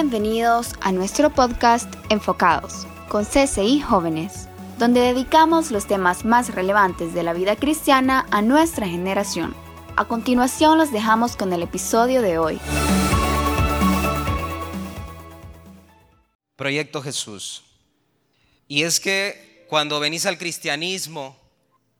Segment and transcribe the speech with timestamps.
[0.00, 4.48] Bienvenidos a nuestro podcast Enfocados con CCI Jóvenes,
[4.78, 9.56] donde dedicamos los temas más relevantes de la vida cristiana a nuestra generación.
[9.96, 12.60] A continuación los dejamos con el episodio de hoy.
[16.54, 17.64] Proyecto Jesús.
[18.68, 21.36] Y es que cuando venís al cristianismo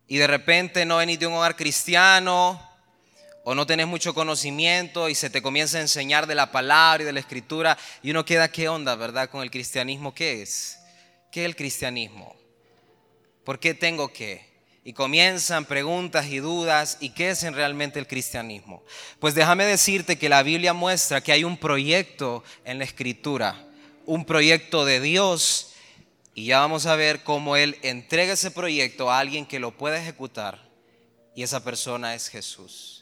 [0.06, 2.62] y de repente no venís de un hogar cristiano,
[3.50, 7.06] o no tenés mucho conocimiento y se te comienza a enseñar de la palabra y
[7.06, 9.30] de la escritura y uno queda, ¿qué onda, verdad?
[9.30, 10.78] Con el cristianismo, ¿qué es?
[11.32, 12.36] ¿Qué es el cristianismo?
[13.44, 14.46] ¿Por qué tengo que?
[14.84, 18.84] Y comienzan preguntas y dudas, ¿y qué es realmente el cristianismo?
[19.18, 23.66] Pues déjame decirte que la Biblia muestra que hay un proyecto en la escritura,
[24.04, 25.72] un proyecto de Dios,
[26.34, 29.98] y ya vamos a ver cómo Él entrega ese proyecto a alguien que lo pueda
[29.98, 30.68] ejecutar,
[31.34, 32.97] y esa persona es Jesús.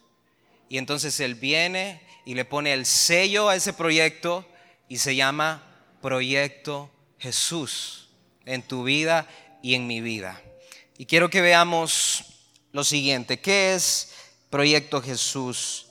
[0.68, 4.46] Y entonces Él viene y le pone el sello a ese proyecto
[4.88, 5.62] y se llama
[6.02, 8.10] Proyecto Jesús
[8.44, 9.28] en tu vida
[9.62, 10.40] y en mi vida.
[10.98, 12.24] Y quiero que veamos
[12.72, 14.12] lo siguiente, ¿qué es
[14.50, 15.86] Proyecto Jesús?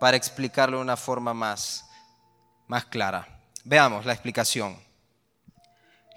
[0.00, 1.84] Para explicarlo de una forma más,
[2.66, 3.42] más clara.
[3.64, 4.87] Veamos la explicación.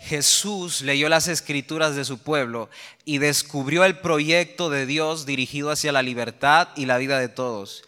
[0.01, 2.69] Jesús leyó las escrituras de su pueblo
[3.05, 7.83] y descubrió el proyecto de Dios dirigido hacia la libertad y la vida de todos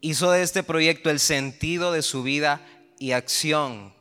[0.00, 2.60] hizo de este proyecto el sentido de su vida
[2.98, 3.94] y acción.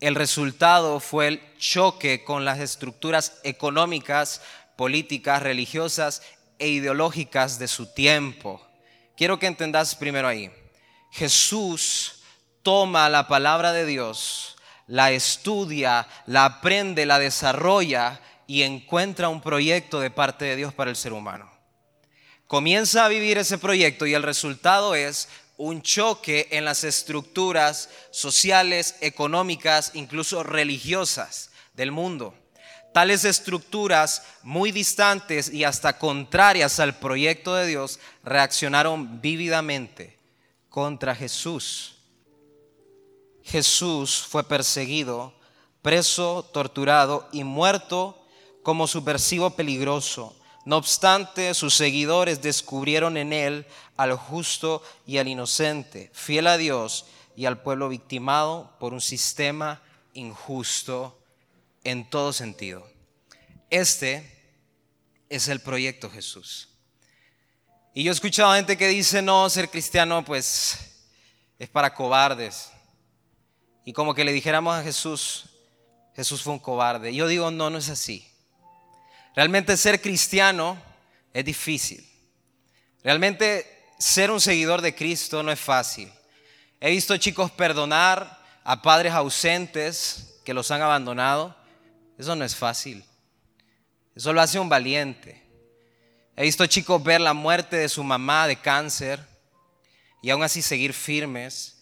[0.00, 4.40] El resultado fue el choque con las estructuras económicas,
[4.76, 6.22] políticas, religiosas
[6.58, 8.64] e ideológicas de su tiempo.
[9.16, 10.50] Quiero que entendas primero ahí.
[11.10, 12.22] Jesús
[12.62, 14.51] toma la palabra de Dios,
[14.86, 20.90] la estudia, la aprende, la desarrolla y encuentra un proyecto de parte de Dios para
[20.90, 21.52] el ser humano
[22.52, 28.96] comienza a vivir ese proyecto y el resultado es un choque en las estructuras sociales,
[29.00, 32.34] económicas, incluso religiosas del mundo.
[32.92, 40.18] Tales estructuras muy distantes y hasta contrarias al proyecto de Dios reaccionaron vívidamente
[40.68, 42.01] contra Jesús.
[43.44, 45.34] Jesús fue perseguido,
[45.82, 48.18] preso, torturado y muerto
[48.62, 53.66] como subversivo peligroso no obstante, sus seguidores descubrieron en él
[53.96, 59.82] al justo y al inocente, fiel a Dios y al pueblo victimado por un sistema
[60.12, 61.18] injusto
[61.82, 62.88] en todo sentido.
[63.70, 64.54] Este
[65.28, 66.68] es el proyecto Jesús.
[67.94, 70.78] Y yo he escuchado gente que dice, no, ser cristiano pues
[71.58, 72.70] es para cobardes.
[73.84, 75.46] Y como que le dijéramos a Jesús,
[76.14, 77.14] Jesús fue un cobarde.
[77.14, 78.28] Yo digo, no, no es así.
[79.34, 80.80] Realmente ser cristiano
[81.32, 82.06] es difícil.
[83.02, 83.66] Realmente
[83.98, 86.12] ser un seguidor de Cristo no es fácil.
[86.80, 91.56] He visto chicos perdonar a padres ausentes que los han abandonado.
[92.18, 93.04] Eso no es fácil.
[94.14, 95.42] Eso lo hace un valiente.
[96.36, 99.20] He visto chicos ver la muerte de su mamá de cáncer
[100.22, 101.81] y aún así seguir firmes.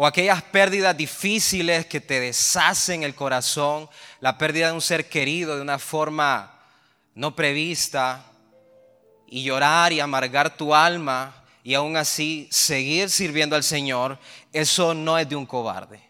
[0.00, 5.56] O aquellas pérdidas difíciles que te deshacen el corazón, la pérdida de un ser querido
[5.56, 6.56] de una forma
[7.16, 8.24] no prevista
[9.26, 14.20] y llorar y amargar tu alma y aún así seguir sirviendo al Señor,
[14.52, 16.00] eso no es de un cobarde.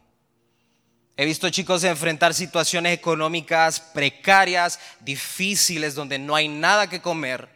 [1.16, 7.48] He visto chicos enfrentar situaciones económicas precarias, difíciles, donde no hay nada que comer,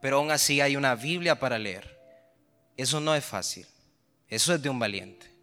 [0.00, 1.98] pero aún así hay una Biblia para leer.
[2.76, 3.66] Eso no es fácil,
[4.28, 5.33] eso es de un valiente.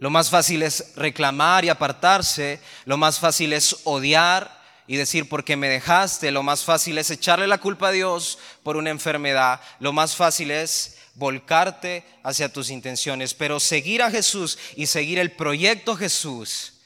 [0.00, 5.56] Lo más fácil es reclamar y apartarse, lo más fácil es odiar y decir, porque
[5.56, 9.92] me dejaste, lo más fácil es echarle la culpa a Dios por una enfermedad, lo
[9.92, 15.94] más fácil es volcarte hacia tus intenciones, pero seguir a Jesús y seguir el proyecto
[15.94, 16.80] Jesús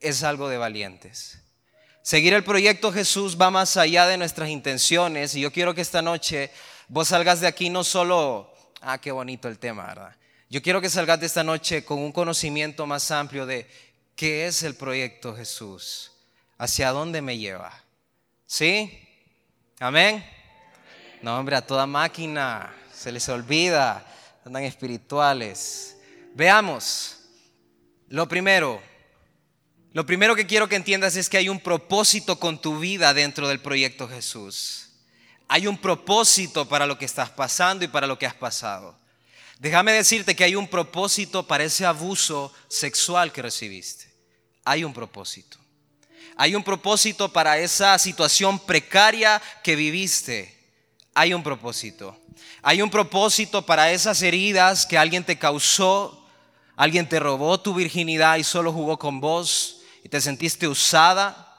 [0.00, 1.38] es algo de valientes.
[2.02, 5.34] Seguir el proyecto Jesús va más allá de nuestras intenciones.
[5.34, 6.50] Y yo quiero que esta noche
[6.88, 8.50] vos salgas de aquí no solo,
[8.80, 10.16] ah, qué bonito el tema, ¿verdad?
[10.52, 13.70] Yo quiero que salgas de esta noche con un conocimiento más amplio de
[14.16, 16.10] qué es el proyecto Jesús
[16.58, 17.72] hacia dónde me lleva.
[18.46, 19.00] ¿Sí?
[19.78, 20.28] Amén.
[21.22, 24.04] No, hombre, a toda máquina se les olvida,
[24.44, 25.96] andan espirituales.
[26.34, 27.18] Veamos.
[28.08, 28.82] Lo primero,
[29.92, 33.46] lo primero que quiero que entiendas es que hay un propósito con tu vida dentro
[33.46, 34.88] del proyecto Jesús.
[35.46, 38.98] Hay un propósito para lo que estás pasando y para lo que has pasado.
[39.60, 44.10] Déjame decirte que hay un propósito para ese abuso sexual que recibiste.
[44.64, 45.58] Hay un propósito.
[46.36, 50.56] Hay un propósito para esa situación precaria que viviste.
[51.12, 52.18] Hay un propósito.
[52.62, 56.26] Hay un propósito para esas heridas que alguien te causó.
[56.74, 61.54] Alguien te robó tu virginidad y solo jugó con vos y te sentiste usada,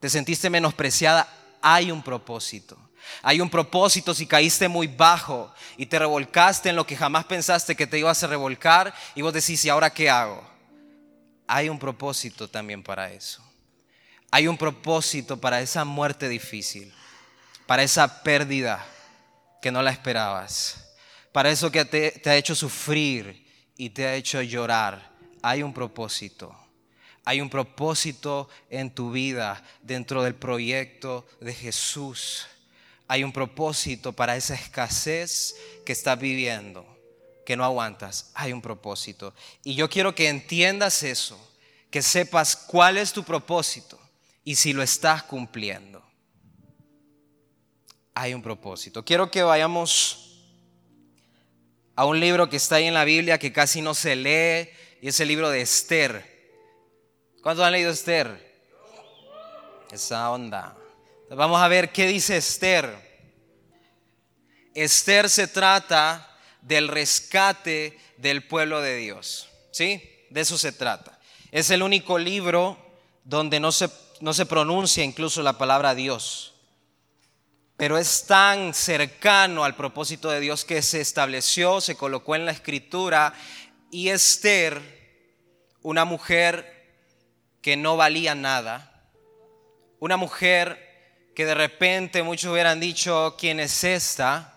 [0.00, 1.28] te sentiste menospreciada.
[1.60, 2.78] Hay un propósito.
[3.22, 7.76] Hay un propósito si caíste muy bajo y te revolcaste en lo que jamás pensaste
[7.76, 10.42] que te ibas a revolcar y vos decís, ¿y ahora qué hago?
[11.46, 13.42] Hay un propósito también para eso.
[14.30, 16.92] Hay un propósito para esa muerte difícil,
[17.66, 18.84] para esa pérdida
[19.62, 20.94] que no la esperabas,
[21.32, 25.12] para eso que te, te ha hecho sufrir y te ha hecho llorar.
[25.42, 26.54] Hay un propósito.
[27.24, 32.46] Hay un propósito en tu vida dentro del proyecto de Jesús
[33.08, 36.84] hay un propósito para esa escasez que estás viviendo,
[37.44, 38.30] que no aguantas.
[38.34, 39.32] Hay un propósito.
[39.62, 41.38] Y yo quiero que entiendas eso,
[41.90, 43.98] que sepas cuál es tu propósito
[44.44, 46.04] y si lo estás cumpliendo.
[48.14, 49.04] Hay un propósito.
[49.04, 50.42] Quiero que vayamos
[51.94, 54.70] a un libro que está ahí en la Biblia que casi no se lee
[55.00, 56.36] y es el libro de Esther.
[57.42, 58.44] ¿Cuántos han leído Esther?
[59.92, 60.76] Esa onda.
[61.28, 63.04] Vamos a ver qué dice Esther.
[64.74, 69.48] Esther se trata del rescate del pueblo de Dios.
[69.72, 70.02] ¿Sí?
[70.30, 71.18] De eso se trata.
[71.50, 72.78] Es el único libro
[73.24, 73.88] donde no se,
[74.20, 76.54] no se pronuncia incluso la palabra Dios.
[77.76, 82.52] Pero es tan cercano al propósito de Dios que se estableció, se colocó en la
[82.52, 83.34] escritura.
[83.90, 84.80] Y Esther,
[85.82, 86.72] una mujer
[87.62, 89.10] que no valía nada,
[89.98, 90.85] una mujer
[91.36, 94.54] que de repente muchos hubieran dicho, ¿quién es esta?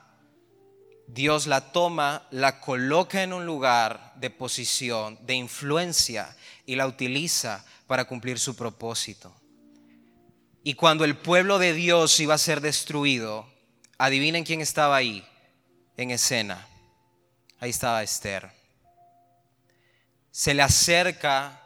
[1.08, 6.34] Dios la toma, la coloca en un lugar de posición, de influencia
[6.66, 9.36] y la utiliza para cumplir su propósito.
[10.64, 13.46] Y cuando el pueblo de Dios iba a ser destruido,
[13.98, 15.28] adivinen quién estaba ahí
[15.98, 16.66] en escena.
[17.60, 18.52] Ahí estaba Esther.
[20.32, 21.62] Se le acerca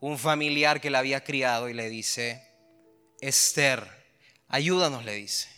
[0.00, 2.45] un familiar que la había criado y le dice,
[3.28, 3.86] Esther,
[4.48, 5.48] ayúdanos, le dice.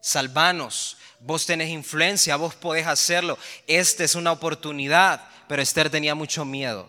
[0.00, 3.36] Salvanos, vos tenés influencia, vos podés hacerlo.
[3.66, 5.28] Esta es una oportunidad.
[5.48, 6.88] Pero Esther tenía mucho miedo.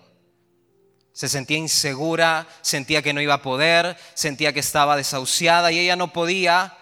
[1.14, 5.96] Se sentía insegura, sentía que no iba a poder, sentía que estaba desahuciada y ella
[5.96, 6.78] no podía,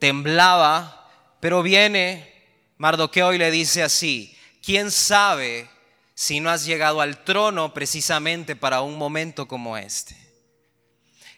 [0.00, 1.08] temblaba.
[1.40, 5.70] Pero viene Mardoqueo y le dice así, ¿quién sabe
[6.14, 10.25] si no has llegado al trono precisamente para un momento como este?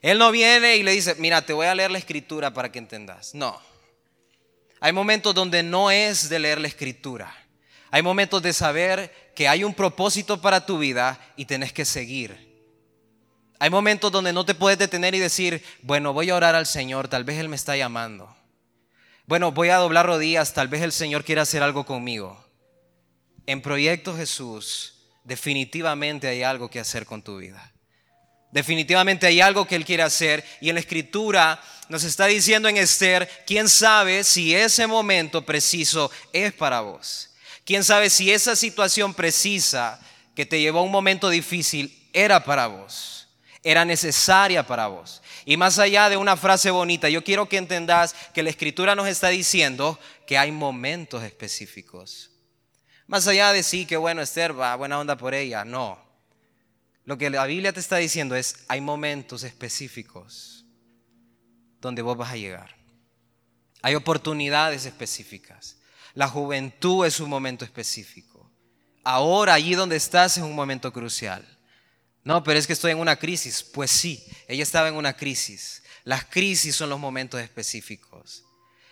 [0.02, 2.78] Él no viene y le dice, mira, te voy a leer la escritura para que
[2.78, 3.34] entendas.
[3.34, 3.60] No.
[4.80, 7.34] Hay momentos donde no es de leer la escritura.
[7.90, 12.48] Hay momentos de saber que hay un propósito para tu vida y tenés que seguir.
[13.58, 17.08] Hay momentos donde no te puedes detener y decir, bueno, voy a orar al Señor,
[17.08, 18.36] tal vez Él me está llamando.
[19.26, 22.44] Bueno, voy a doblar rodillas, tal vez el Señor quiera hacer algo conmigo.
[23.46, 27.72] En Proyecto Jesús, definitivamente hay algo que hacer con tu vida.
[28.50, 32.76] Definitivamente hay algo que Él quiere hacer y en la escritura nos está diciendo en
[32.76, 37.30] Esther, ¿quién sabe si ese momento preciso es para vos?
[37.64, 40.00] ¿Quién sabe si esa situación precisa
[40.34, 43.28] que te llevó a un momento difícil era para vos?
[43.62, 45.22] Era necesaria para vos.
[45.44, 49.08] Y más allá de una frase bonita, yo quiero que entendas que la escritura nos
[49.08, 52.30] está diciendo que hay momentos específicos.
[53.06, 56.07] Más allá de sí, que bueno, Esther, va, buena onda por ella, no.
[57.08, 60.66] Lo que la Biblia te está diciendo es, hay momentos específicos
[61.80, 62.76] donde vos vas a llegar.
[63.80, 65.78] Hay oportunidades específicas.
[66.12, 68.52] La juventud es un momento específico.
[69.04, 71.48] Ahora, allí donde estás es un momento crucial.
[72.24, 73.62] No, pero es que estoy en una crisis.
[73.62, 75.82] Pues sí, ella estaba en una crisis.
[76.04, 78.44] Las crisis son los momentos específicos.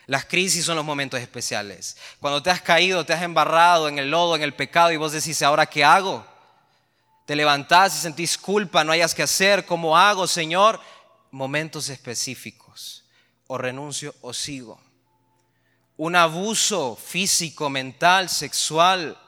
[0.07, 1.99] Las crisis son los momentos especiales.
[2.19, 5.13] Cuando te has caído, te has embarrado en el lodo, en el pecado y vos
[5.13, 6.35] decís, ¿ahora qué hago?
[7.27, 10.81] Te levantás y sentís culpa, no hayas que hacer, ¿cómo hago, Señor?
[11.33, 13.05] Momentos específicos.
[13.49, 14.81] O renuncio o sigo.
[15.97, 19.19] Un abuso físico, mental, sexual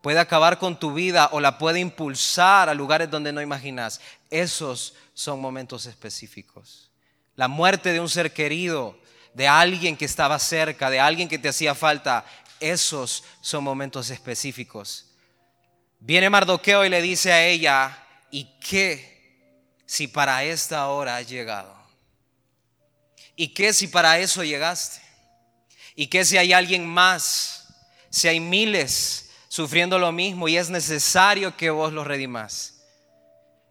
[0.00, 4.00] puede acabar con tu vida o la puede impulsar a lugares donde no imaginas.
[4.30, 6.90] Esos son momentos específicos.
[7.34, 8.96] La muerte de un ser querido,
[9.34, 12.24] de alguien que estaba cerca, de alguien que te hacía falta,
[12.60, 15.05] esos son momentos específicos.
[15.98, 19.16] Viene Mardoqueo y le dice a ella, ¿y qué
[19.86, 21.74] si para esta hora has llegado?
[23.34, 25.00] ¿Y qué si para eso llegaste?
[25.94, 27.68] ¿Y qué si hay alguien más?
[28.10, 32.74] Si hay miles sufriendo lo mismo y es necesario que vos los redimas.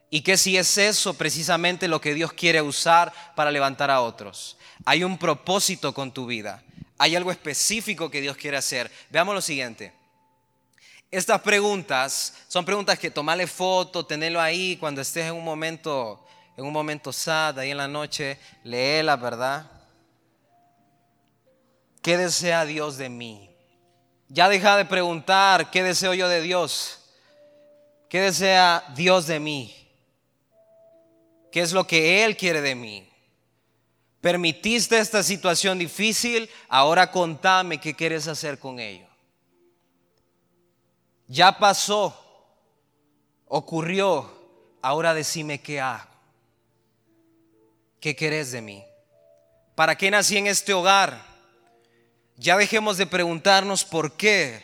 [0.10, 4.58] ¿Y qué si es eso precisamente lo que Dios quiere usar para levantar a otros?
[4.86, 6.64] Hay un propósito con tu vida.
[6.98, 8.90] Hay algo específico que Dios quiere hacer.
[9.10, 9.94] Veamos lo siguiente.
[11.12, 16.26] Estas preguntas son preguntas que tomarle foto, tenerlo ahí cuando estés en un momento,
[16.58, 19.72] en un momento sad, ahí en la noche, léela, ¿verdad?
[22.02, 23.50] ¿Qué desea Dios de mí?
[24.28, 27.00] Ya deja de preguntar, ¿qué deseo yo de Dios?
[28.10, 29.76] ¿Qué desea Dios de mí?
[31.52, 33.10] ¿Qué es lo que Él quiere de mí?
[34.22, 39.08] Permitiste esta situación difícil, ahora contame qué quieres hacer con ello.
[41.28, 42.16] Ya pasó,
[43.48, 44.32] ocurrió,
[44.82, 46.10] ahora decime qué hago.
[48.00, 48.84] ¿Qué querés de mí?
[49.74, 51.26] ¿Para qué nací en este hogar?
[52.38, 54.64] Ya dejemos de preguntarnos por qué.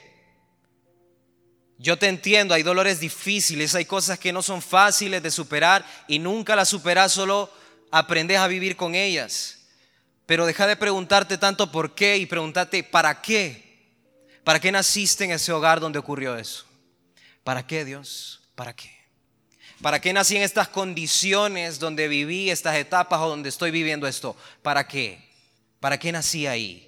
[1.79, 6.19] Yo te entiendo, hay dolores difíciles, hay cosas que no son fáciles de superar y
[6.19, 7.49] nunca las superas, solo
[7.89, 9.57] aprendes a vivir con ellas.
[10.27, 13.60] Pero deja de preguntarte tanto por qué y pregúntate para qué.
[14.43, 16.65] ¿Para qué naciste en ese hogar donde ocurrió eso?
[17.43, 18.41] ¿Para qué, Dios?
[18.55, 19.01] ¿Para qué?
[19.81, 24.35] ¿Para qué nací en estas condiciones donde viví estas etapas o donde estoy viviendo esto?
[24.61, 25.27] ¿Para qué?
[25.79, 26.87] ¿Para qué nací ahí?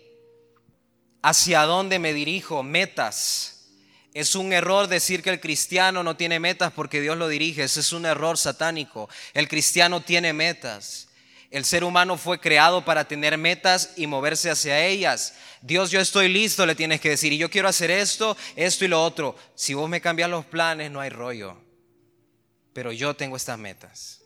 [1.24, 2.62] ¿Hacia dónde me dirijo?
[2.62, 3.72] Metas.
[4.14, 7.64] Es un error decir que el cristiano no tiene metas porque Dios lo dirige.
[7.64, 9.10] Ese es un error satánico.
[9.34, 11.08] El cristiano tiene metas.
[11.54, 15.36] El ser humano fue creado para tener metas y moverse hacia ellas.
[15.62, 18.88] Dios, yo estoy listo, le tienes que decir, y yo quiero hacer esto, esto y
[18.88, 19.36] lo otro.
[19.54, 21.56] Si vos me cambias los planes, no hay rollo.
[22.74, 24.22] Pero yo tengo estas metas.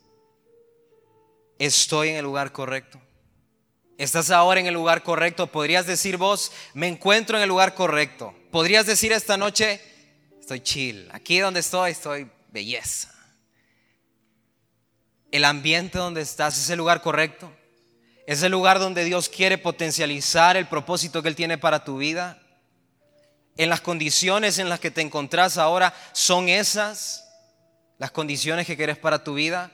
[1.59, 3.01] Estoy en el lugar correcto.
[3.97, 5.47] Estás ahora en el lugar correcto.
[5.47, 8.33] Podrías decir vos, me encuentro en el lugar correcto.
[8.51, 9.81] Podrías decir esta noche,
[10.39, 11.09] estoy chill.
[11.11, 13.16] Aquí donde estoy, estoy belleza
[15.37, 17.51] el ambiente donde estás es el lugar correcto.
[18.25, 22.41] Es el lugar donde Dios quiere potencializar el propósito que Él tiene para tu vida.
[23.55, 27.23] En las condiciones en las que te encontrás ahora, ¿son esas
[27.97, 29.71] las condiciones que quieres para tu vida?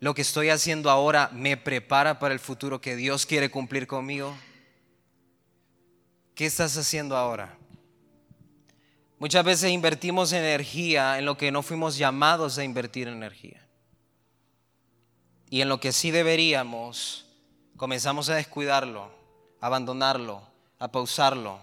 [0.00, 4.36] Lo que estoy haciendo ahora me prepara para el futuro que Dios quiere cumplir conmigo.
[6.34, 7.56] ¿Qué estás haciendo ahora?
[9.18, 13.66] Muchas veces invertimos energía en lo que no fuimos llamados a invertir energía.
[15.50, 17.26] Y en lo que sí deberíamos,
[17.76, 19.12] comenzamos a descuidarlo,
[19.60, 20.42] a abandonarlo,
[20.78, 21.60] a pausarlo.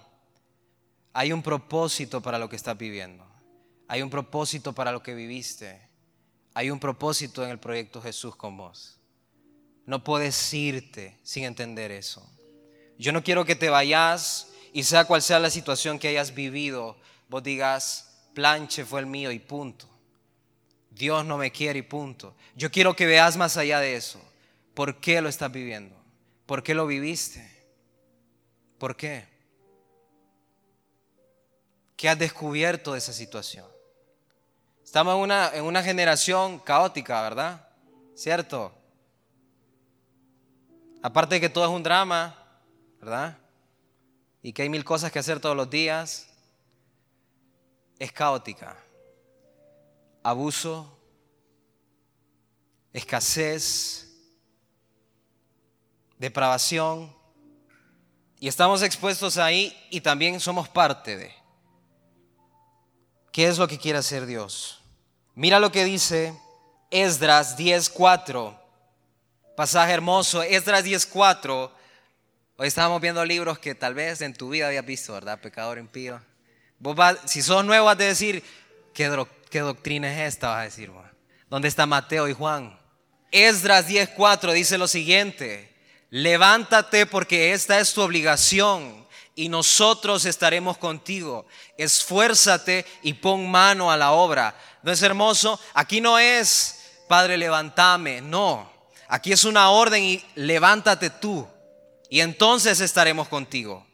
[1.13, 3.25] Hay un propósito para lo que estás viviendo.
[3.87, 5.81] Hay un propósito para lo que viviste.
[6.53, 8.97] Hay un propósito en el proyecto Jesús con vos.
[9.85, 12.25] No puedes irte sin entender eso.
[12.97, 16.97] Yo no quiero que te vayas y sea cual sea la situación que hayas vivido,
[17.31, 19.87] vos digas, planche fue el mío y punto.
[20.89, 22.35] Dios no me quiere y punto.
[22.57, 24.21] Yo quiero que veas más allá de eso.
[24.73, 25.95] ¿Por qué lo estás viviendo?
[26.45, 27.49] ¿Por qué lo viviste?
[28.77, 29.29] ¿Por qué?
[31.95, 33.65] ¿Qué has descubierto de esa situación?
[34.83, 37.65] Estamos en una, en una generación caótica, ¿verdad?
[38.13, 38.73] ¿Cierto?
[41.01, 42.35] Aparte de que todo es un drama,
[42.99, 43.37] ¿verdad?
[44.43, 46.27] Y que hay mil cosas que hacer todos los días
[48.01, 48.75] es caótica.
[50.23, 50.97] Abuso,
[52.91, 54.07] escasez,
[56.17, 57.15] depravación.
[58.39, 61.31] Y estamos expuestos ahí y también somos parte de.
[63.31, 64.81] ¿Qué es lo que quiere hacer Dios?
[65.35, 66.35] Mira lo que dice
[66.89, 68.59] Esdras 10.4.
[69.55, 70.41] Pasaje hermoso.
[70.41, 71.71] Esdras 10.4.
[72.57, 75.39] Hoy estábamos viendo libros que tal vez en tu vida habías visto, ¿verdad?
[75.39, 76.19] Pecador impío
[77.25, 78.43] si sos nuevo, vas a decir,
[78.93, 79.07] ¿qué,
[79.59, 80.49] doctrina es esta?
[80.49, 80.91] Vas a decir,
[81.49, 82.79] ¿dónde está Mateo y Juan?
[83.31, 85.73] Esdras 10:4 dice lo siguiente:
[86.09, 91.45] Levántate porque esta es tu obligación y nosotros estaremos contigo.
[91.77, 94.55] Esfuérzate y pon mano a la obra.
[94.83, 95.59] ¿No es hermoso?
[95.73, 98.21] Aquí no es, Padre, levántame.
[98.21, 98.71] No.
[99.07, 101.47] Aquí es una orden y levántate tú.
[102.09, 103.85] Y entonces estaremos contigo.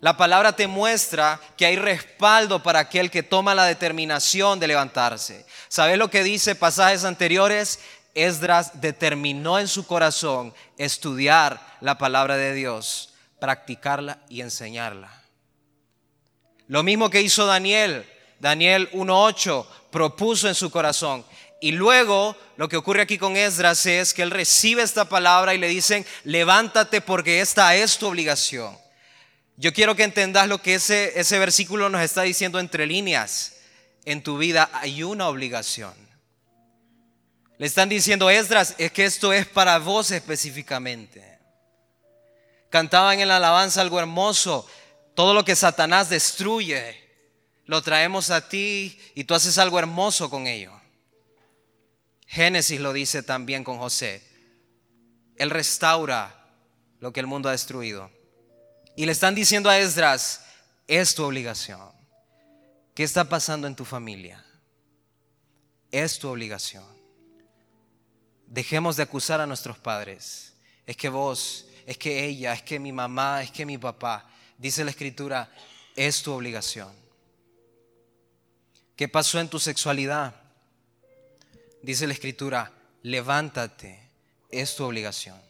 [0.00, 5.44] La palabra te muestra que hay respaldo para aquel que toma la determinación de levantarse.
[5.68, 7.80] ¿Sabes lo que dice pasajes anteriores?
[8.14, 15.10] Esdras determinó en su corazón estudiar la palabra de Dios, practicarla y enseñarla.
[16.68, 18.06] Lo mismo que hizo Daniel.
[18.38, 21.24] Daniel 1.8 propuso en su corazón.
[21.60, 25.58] Y luego lo que ocurre aquí con Esdras es que él recibe esta palabra y
[25.58, 28.78] le dicen, levántate porque esta es tu obligación.
[29.60, 33.56] Yo quiero que entendas lo que ese, ese versículo nos está diciendo entre líneas.
[34.04, 35.92] En tu vida hay una obligación.
[37.58, 41.40] Le están diciendo, Esdras, es que esto es para vos específicamente.
[42.70, 44.64] Cantaban en la alabanza algo hermoso.
[45.16, 46.96] Todo lo que Satanás destruye,
[47.64, 50.80] lo traemos a ti y tú haces algo hermoso con ello.
[52.28, 54.22] Génesis lo dice también con José.
[55.34, 56.46] Él restaura
[57.00, 58.17] lo que el mundo ha destruido.
[58.98, 60.44] Y le están diciendo a Esdras,
[60.88, 61.92] es tu obligación.
[62.96, 64.44] ¿Qué está pasando en tu familia?
[65.92, 66.84] Es tu obligación.
[68.48, 70.52] Dejemos de acusar a nuestros padres.
[70.84, 74.28] Es que vos, es que ella, es que mi mamá, es que mi papá.
[74.56, 75.48] Dice la escritura,
[75.94, 76.92] es tu obligación.
[78.96, 80.34] ¿Qué pasó en tu sexualidad?
[81.82, 82.72] Dice la escritura,
[83.04, 84.10] levántate,
[84.50, 85.40] es tu obligación.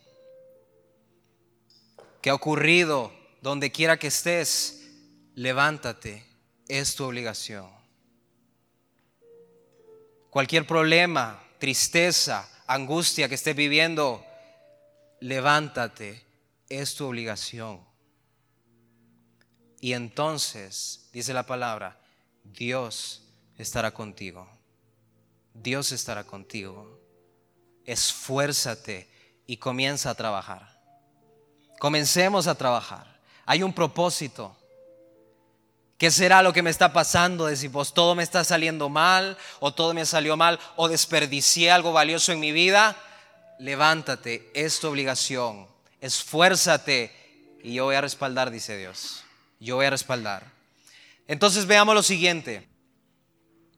[2.21, 4.89] ¿Qué ha ocurrido donde quiera que estés?
[5.35, 6.25] Levántate,
[6.67, 7.71] es tu obligación.
[10.31, 14.25] Cualquier problema, tristeza, angustia que estés viviendo,
[15.21, 16.23] levántate,
[16.69, 17.81] es tu obligación.
[19.81, 22.01] Y entonces, dice la palabra,
[22.45, 23.23] Dios
[23.57, 24.49] estará contigo.
[25.55, 27.01] Dios estará contigo.
[27.85, 29.09] Esfuérzate
[29.47, 30.79] y comienza a trabajar.
[31.79, 33.18] Comencemos a trabajar.
[33.49, 34.55] Hay un propósito.
[35.97, 37.47] ¿Qué será lo que me está pasando?
[37.47, 41.95] Decir, pues todo me está saliendo mal, o todo me salió mal, o desperdicié algo
[41.95, 42.95] valioso en mi vida.
[43.59, 45.67] Levántate, es tu obligación.
[46.03, 47.11] Esfuérzate
[47.65, 49.25] y yo voy a respaldar, dice Dios.
[49.61, 50.45] Yo voy a respaldar.
[51.27, 52.69] Entonces veamos lo siguiente.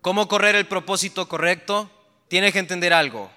[0.00, 1.88] ¿Cómo correr el propósito correcto?
[2.26, 3.30] Tienes que entender algo.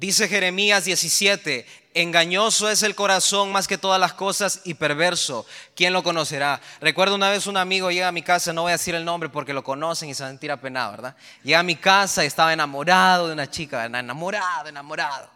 [0.00, 5.44] Dice Jeremías 17, engañoso es el corazón más que todas las cosas y perverso.
[5.76, 6.58] ¿Quién lo conocerá?
[6.80, 9.28] Recuerdo una vez un amigo llega a mi casa, no voy a decir el nombre
[9.28, 11.16] porque lo conocen y se van a sentir apenados, ¿verdad?
[11.42, 15.30] Llega a mi casa y estaba enamorado de una chica, enamorado, enamorado.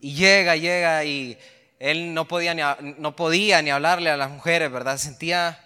[0.00, 1.38] Y llega, llega y
[1.78, 2.62] él no podía ni,
[2.96, 4.96] no podía ni hablarle a las mujeres, ¿verdad?
[4.96, 5.62] Sentía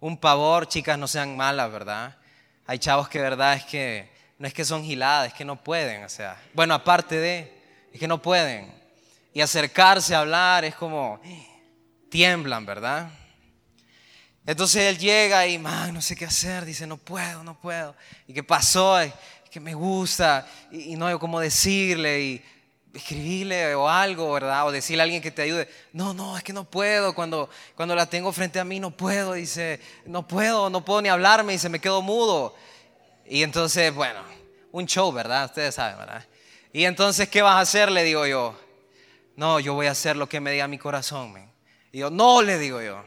[0.00, 2.16] un pavor, chicas, no sean malas, ¿verdad?
[2.66, 3.52] Hay chavos que, ¿verdad?
[3.52, 7.16] Es que no es que son giladas, es que no pueden, o sea, bueno, aparte
[7.16, 7.55] de,
[7.96, 8.70] es que no pueden.
[9.32, 11.18] Y acercarse a hablar es como,
[12.10, 13.08] tiemblan, ¿verdad?
[14.44, 17.96] Entonces él llega y, man, no sé qué hacer, dice, no puedo, no puedo.
[18.28, 19.00] ¿Y qué pasó?
[19.00, 19.14] Es
[19.50, 22.44] que me gusta y, y no hay cómo decirle y
[22.92, 24.66] escribirle o algo, ¿verdad?
[24.66, 25.66] O decirle a alguien que te ayude.
[25.94, 27.14] No, no, es que no puedo.
[27.14, 29.32] Cuando, cuando la tengo frente a mí no puedo.
[29.32, 32.54] Dice, no puedo, no puedo ni hablarme se me quedo mudo.
[33.24, 34.20] Y entonces, bueno,
[34.70, 35.46] un show, ¿verdad?
[35.46, 36.26] Ustedes saben, ¿verdad?
[36.76, 37.90] Y entonces, ¿qué vas a hacer?
[37.90, 38.54] Le digo yo.
[39.34, 41.34] No, yo voy a hacer lo que me diga mi corazón.
[41.90, 43.02] Y yo, no, le digo yo.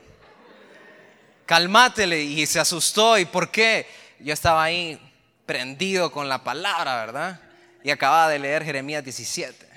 [1.46, 2.20] Calmátele.
[2.20, 3.20] Y se asustó.
[3.20, 3.86] ¿Y por qué?
[4.22, 5.00] Yo estaba ahí
[5.46, 7.42] prendido con la palabra, ¿verdad?
[7.84, 9.68] Y acababa de leer Jeremías 17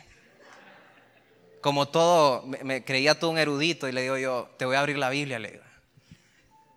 [1.60, 4.98] como todo, me, creía todo un erudito y le digo yo, te voy a abrir
[4.98, 5.64] la Biblia, le digo.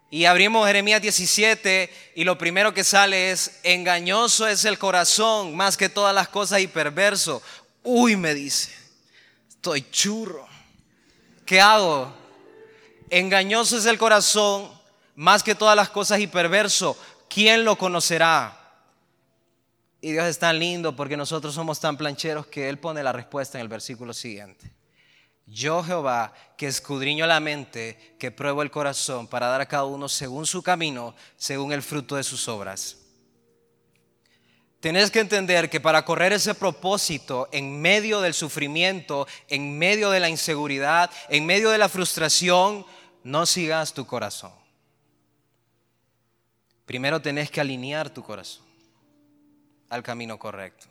[0.09, 5.77] Y abrimos Jeremías 17 y lo primero que sale es, engañoso es el corazón más
[5.77, 7.41] que todas las cosas y perverso.
[7.83, 8.71] Uy, me dice,
[9.49, 10.47] estoy churro.
[11.45, 12.13] ¿Qué hago?
[13.09, 14.71] Engañoso es el corazón
[15.15, 16.97] más que todas las cosas y perverso.
[17.27, 18.61] ¿Quién lo conocerá?
[20.01, 23.57] Y Dios es tan lindo porque nosotros somos tan plancheros que Él pone la respuesta
[23.57, 24.71] en el versículo siguiente.
[25.47, 30.09] Yo Jehová, que escudriño la mente, que pruebo el corazón para dar a cada uno
[30.09, 32.97] según su camino, según el fruto de sus obras.
[34.79, 40.19] Tenés que entender que para correr ese propósito en medio del sufrimiento, en medio de
[40.19, 42.85] la inseguridad, en medio de la frustración,
[43.23, 44.51] no sigas tu corazón.
[46.85, 48.63] Primero tenés que alinear tu corazón
[49.89, 50.87] al camino correcto.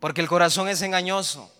[0.00, 1.52] Porque el corazón es engañoso.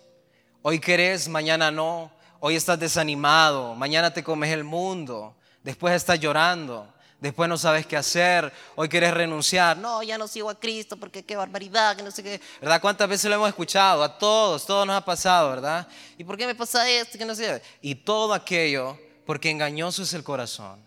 [0.62, 2.10] Hoy querés, mañana no.
[2.40, 6.86] Hoy estás desanimado, mañana te comes el mundo, después estás llorando,
[7.20, 9.76] después no sabes qué hacer, hoy quieres renunciar.
[9.76, 12.40] No, ya no sigo a Cristo porque qué barbaridad, que no sé qué.
[12.60, 12.80] ¿Verdad?
[12.80, 14.04] ¿Cuántas veces lo hemos escuchado?
[14.04, 15.88] A todos, todo nos ha pasado, ¿verdad?
[16.16, 17.18] ¿Y por qué me pasa esto?
[17.18, 17.60] Que no sé.
[17.82, 20.80] Y todo aquello porque engañoso es el corazón.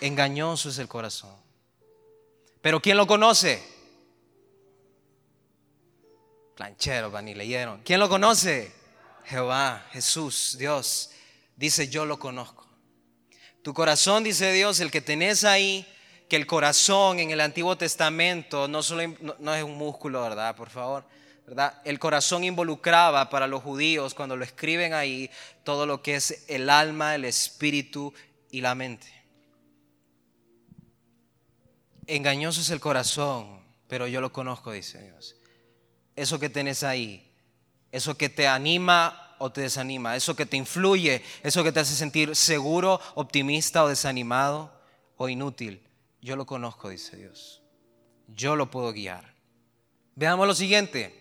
[0.00, 1.34] Engañoso es el corazón.
[2.60, 3.73] Pero ¿quién lo conoce?
[6.54, 7.80] Planchero, van ni leyeron.
[7.82, 8.72] ¿Quién lo conoce?
[9.24, 11.10] Jehová, Jesús, Dios.
[11.56, 12.66] Dice, yo lo conozco.
[13.62, 15.86] Tu corazón, dice Dios, el que tenés ahí,
[16.28, 20.54] que el corazón en el Antiguo Testamento no, solo, no, es un músculo, ¿verdad?
[20.54, 21.04] Por favor.
[21.46, 21.80] ¿verdad?
[21.84, 25.30] El corazón involucraba para los judíos, cuando lo escriben ahí,
[25.62, 28.14] todo lo que es el alma, el espíritu
[28.50, 29.08] y la mente.
[32.06, 35.36] Engañoso es el corazón, pero yo lo conozco, dice Dios
[36.16, 37.30] eso que tenés ahí,
[37.92, 41.94] eso que te anima o te desanima, eso que te influye, eso que te hace
[41.94, 44.72] sentir seguro, optimista o desanimado
[45.16, 45.82] o inútil.
[46.20, 47.62] Yo lo conozco, dice Dios.
[48.28, 49.34] Yo lo puedo guiar.
[50.14, 51.20] Veamos lo siguiente.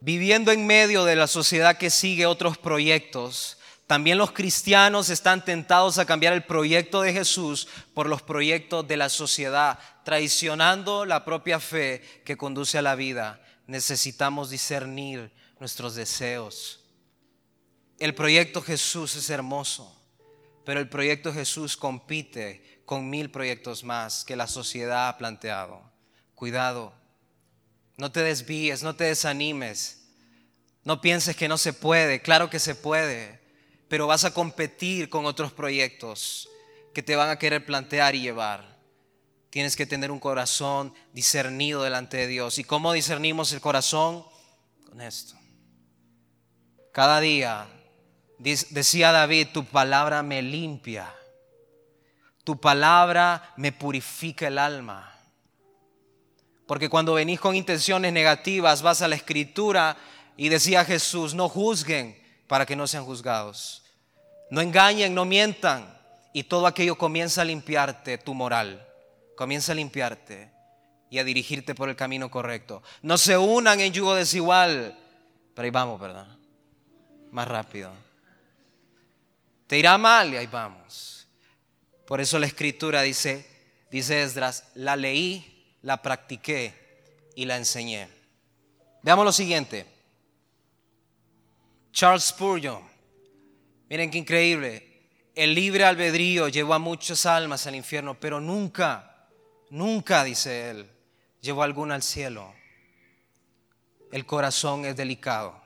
[0.00, 5.98] Viviendo en medio de la sociedad que sigue otros proyectos, también los cristianos están tentados
[5.98, 11.60] a cambiar el proyecto de Jesús por los proyectos de la sociedad, traicionando la propia
[11.60, 13.41] fe que conduce a la vida.
[13.66, 16.80] Necesitamos discernir nuestros deseos.
[17.98, 19.96] El proyecto Jesús es hermoso,
[20.64, 25.82] pero el proyecto Jesús compite con mil proyectos más que la sociedad ha planteado.
[26.34, 26.92] Cuidado,
[27.96, 30.02] no te desvíes, no te desanimes,
[30.84, 33.40] no pienses que no se puede, claro que se puede,
[33.88, 36.48] pero vas a competir con otros proyectos
[36.92, 38.71] que te van a querer plantear y llevar.
[39.52, 42.58] Tienes que tener un corazón discernido delante de Dios.
[42.58, 44.24] ¿Y cómo discernimos el corazón?
[44.88, 45.34] Con esto.
[46.90, 47.68] Cada día,
[48.38, 51.14] decía David, tu palabra me limpia.
[52.44, 55.14] Tu palabra me purifica el alma.
[56.66, 59.98] Porque cuando venís con intenciones negativas, vas a la escritura
[60.34, 63.84] y decía Jesús, no juzguen para que no sean juzgados.
[64.50, 65.94] No engañen, no mientan.
[66.32, 68.88] Y todo aquello comienza a limpiarte tu moral.
[69.36, 70.50] Comienza a limpiarte
[71.10, 72.82] y a dirigirte por el camino correcto.
[73.02, 74.98] No se unan en yugo desigual.
[75.54, 76.26] Pero ahí vamos, ¿verdad?
[77.32, 77.90] más rápido.
[79.66, 81.26] Te irá mal y ahí vamos.
[82.06, 83.46] Por eso la escritura dice,
[83.90, 86.74] dice Esdras, la leí, la practiqué
[87.34, 88.08] y la enseñé.
[89.02, 89.86] Veamos lo siguiente.
[91.90, 92.82] Charles Spurgeon,
[93.88, 94.88] miren qué increíble.
[95.34, 99.11] El libre albedrío llevó a muchas almas al infierno, pero nunca,
[99.72, 100.90] nunca, dice él,
[101.40, 102.52] llevó alguna al cielo.
[104.12, 105.60] El corazón es delicado.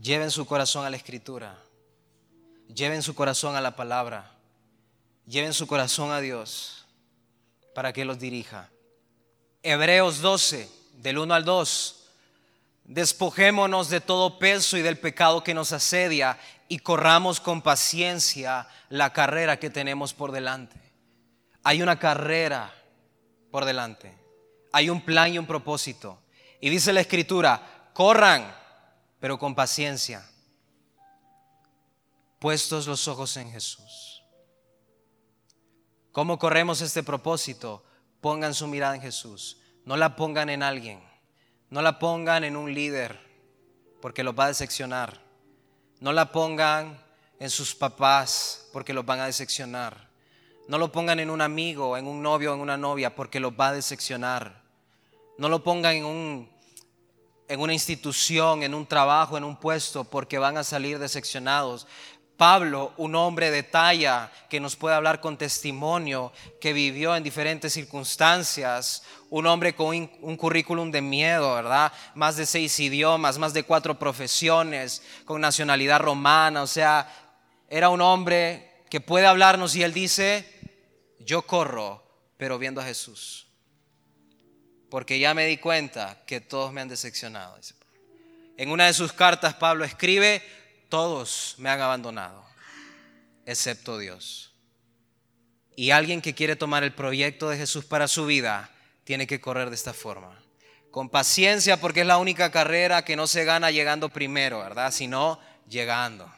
[0.00, 1.58] Lleven su corazón a la escritura.
[2.72, 4.30] Lleven su corazón a la palabra.
[5.26, 6.86] Lleven su corazón a Dios
[7.74, 8.70] para que los dirija.
[9.62, 12.04] Hebreos 12, del 1 al 2.
[12.84, 16.38] Despojémonos de todo peso y del pecado que nos asedia
[16.68, 20.87] y corramos con paciencia la carrera que tenemos por delante.
[21.64, 22.72] Hay una carrera
[23.50, 24.16] por delante.
[24.72, 26.20] Hay un plan y un propósito.
[26.60, 28.58] Y dice la escritura, corran
[29.20, 30.24] pero con paciencia,
[32.38, 34.22] puestos los ojos en Jesús.
[36.12, 37.84] ¿Cómo corremos este propósito?
[38.20, 39.58] Pongan su mirada en Jesús.
[39.84, 41.02] No la pongan en alguien.
[41.70, 43.20] No la pongan en un líder,
[44.00, 45.20] porque los va a decepcionar.
[46.00, 47.04] No la pongan
[47.38, 50.07] en sus papás, porque los van a decepcionar.
[50.68, 53.68] No lo pongan en un amigo, en un novio, en una novia, porque los va
[53.68, 54.62] a decepcionar.
[55.38, 56.58] No lo pongan en un
[57.48, 61.86] en una institución, en un trabajo, en un puesto, porque van a salir decepcionados.
[62.36, 67.72] Pablo, un hombre de talla que nos puede hablar con testimonio, que vivió en diferentes
[67.72, 71.92] circunstancias, un hombre con un currículum de miedo, ¿verdad?
[72.14, 77.10] Más de seis idiomas, más de cuatro profesiones, con nacionalidad romana, o sea,
[77.68, 80.57] era un hombre que puede hablarnos y él dice,
[81.28, 82.02] yo corro,
[82.36, 83.48] pero viendo a Jesús
[84.88, 87.58] porque ya me di cuenta que todos me han decepcionado.
[88.56, 90.42] En una de sus cartas Pablo escribe,
[90.88, 92.44] todos me han abandonado,
[93.46, 94.52] excepto Dios.
[95.76, 98.70] Y alguien que quiere tomar el proyecto de Jesús para su vida,
[99.04, 100.42] tiene que correr de esta forma.
[100.90, 104.90] Con paciencia, porque es la única carrera que no se gana llegando primero, ¿verdad?
[104.90, 105.38] Sino
[105.68, 106.32] llegando.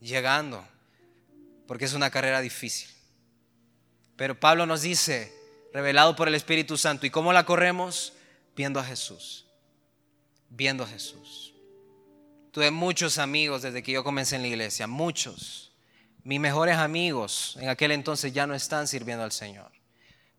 [0.00, 0.66] Llegando.
[1.68, 2.95] Porque es una carrera difícil.
[4.16, 5.32] Pero Pablo nos dice,
[5.72, 7.06] revelado por el Espíritu Santo.
[7.06, 8.14] ¿Y cómo la corremos?
[8.56, 9.46] Viendo a Jesús.
[10.48, 11.54] Viendo a Jesús.
[12.50, 15.72] Tuve muchos amigos desde que yo comencé en la iglesia, muchos.
[16.22, 19.70] Mis mejores amigos en aquel entonces ya no están sirviendo al Señor.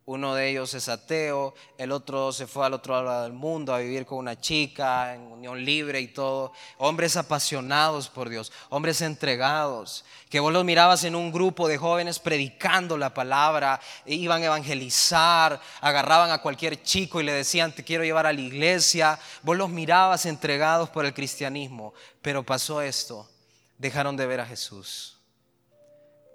[0.09, 3.79] Uno de ellos es ateo, el otro se fue al otro lado del mundo a
[3.79, 6.53] vivir con una chica en unión libre y todo.
[6.77, 12.19] Hombres apasionados por Dios, hombres entregados, que vos los mirabas en un grupo de jóvenes
[12.19, 18.05] predicando la palabra, iban a evangelizar, agarraban a cualquier chico y le decían, te quiero
[18.05, 19.19] llevar a la iglesia.
[19.43, 23.29] Vos los mirabas entregados por el cristianismo, pero pasó esto,
[23.77, 25.17] dejaron de ver a Jesús.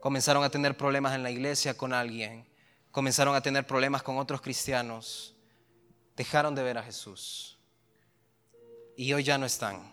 [0.03, 2.52] Comenzaron a tener problemas en la iglesia con alguien
[2.93, 5.35] comenzaron a tener problemas con otros cristianos,
[6.15, 7.59] dejaron de ver a Jesús
[8.97, 9.93] y hoy ya no están.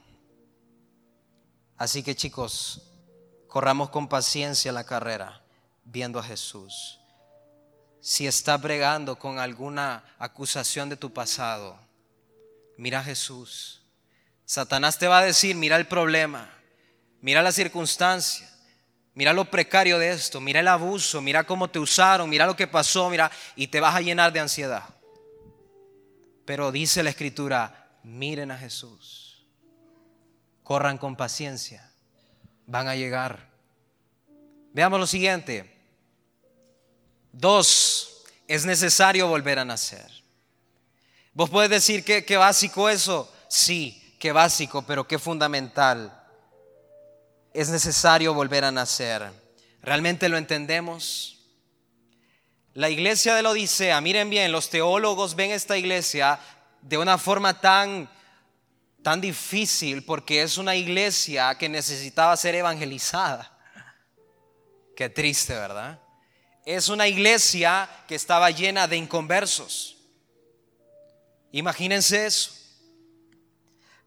[1.77, 2.91] Así que chicos,
[3.47, 5.41] corramos con paciencia la carrera
[5.85, 6.99] viendo a Jesús.
[8.01, 11.79] Si está bregando con alguna acusación de tu pasado,
[12.77, 13.81] mira a Jesús.
[14.45, 16.49] Satanás te va a decir, mira el problema,
[17.21, 18.49] mira la circunstancia,
[19.13, 22.67] Mira lo precario de esto, mira el abuso, mira cómo te usaron, mira lo que
[22.67, 24.83] pasó, mira, y te vas a llenar de ansiedad.
[26.45, 29.45] Pero dice la escritura, miren a Jesús,
[30.63, 31.91] corran con paciencia,
[32.65, 33.49] van a llegar.
[34.73, 35.75] Veamos lo siguiente.
[37.31, 40.09] Dos, es necesario volver a nacer.
[41.33, 46.18] Vos puedes decir que, básico eso, sí, que básico, pero qué fundamental
[47.53, 49.31] es necesario volver a nacer.
[49.81, 51.39] ¿Realmente lo entendemos?
[52.73, 56.39] La iglesia de la Odisea, miren bien, los teólogos ven esta iglesia
[56.81, 58.09] de una forma tan
[59.01, 63.51] tan difícil porque es una iglesia que necesitaba ser evangelizada.
[64.95, 65.99] Qué triste, ¿verdad?
[66.65, 69.97] Es una iglesia que estaba llena de inconversos.
[71.51, 72.58] Imagínense eso.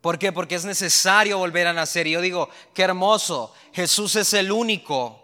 [0.02, 0.32] ¿Por qué?
[0.32, 2.08] Porque es necesario volver a nacer.
[2.08, 3.54] Y yo digo, qué hermoso.
[3.72, 5.22] Jesús es el único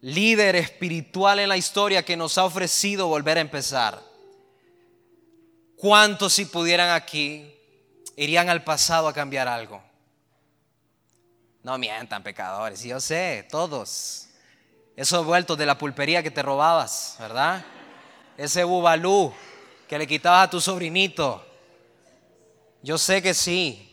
[0.00, 4.02] líder espiritual en la historia que nos ha ofrecido volver a empezar.
[5.76, 7.54] ¿Cuántos si pudieran aquí
[8.16, 9.82] irían al pasado a cambiar algo?
[11.62, 14.28] No mientan pecadores, yo sé, todos.
[14.96, 17.62] Esos vueltos de la pulpería que te robabas, ¿verdad?
[18.38, 19.32] Ese bubalú
[19.86, 21.46] que le quitabas a tu sobrinito.
[22.82, 23.89] Yo sé que sí.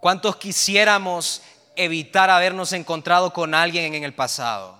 [0.00, 1.42] ¿Cuántos quisiéramos
[1.74, 4.78] evitar habernos encontrado con alguien en el pasado?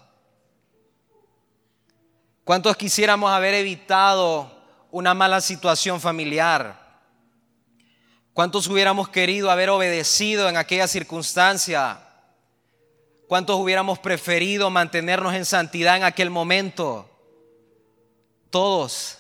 [2.44, 4.50] ¿Cuántos quisiéramos haber evitado
[4.90, 6.88] una mala situación familiar?
[8.32, 12.00] ¿Cuántos hubiéramos querido haber obedecido en aquella circunstancia?
[13.26, 17.10] ¿Cuántos hubiéramos preferido mantenernos en santidad en aquel momento?
[18.50, 19.18] Todos.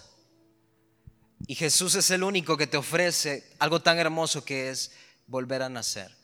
[1.46, 4.92] Y Jesús es el único que te ofrece algo tan hermoso que es
[5.28, 6.18] volver a nacer.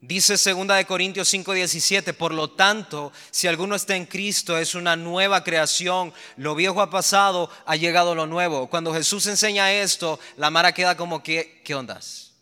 [0.00, 4.94] Dice 2 de Corintios 5:17, por lo tanto, si alguno está en Cristo es una
[4.94, 8.68] nueva creación, lo viejo ha pasado, ha llegado lo nuevo.
[8.68, 12.32] Cuando Jesús enseña esto, la Mara queda como que, ¿qué ondas?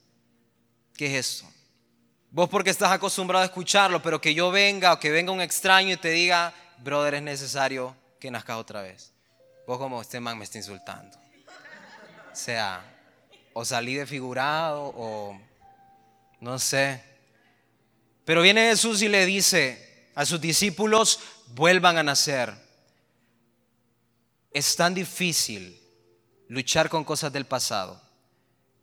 [0.97, 1.51] ¿Qué es esto?
[2.31, 5.95] Vos porque estás acostumbrado a escucharlo, pero que yo venga o que venga un extraño
[5.95, 9.13] y te diga, brother, es necesario que nazcas otra vez.
[9.67, 11.17] Vos como este man me está insultando.
[12.31, 12.85] O sea,
[13.55, 15.41] o salí desfigurado o
[16.47, 17.03] no sé.
[18.25, 22.55] Pero viene Jesús y le dice a sus discípulos, vuelvan a nacer.
[24.53, 25.81] Es tan difícil
[26.49, 28.01] luchar con cosas del pasado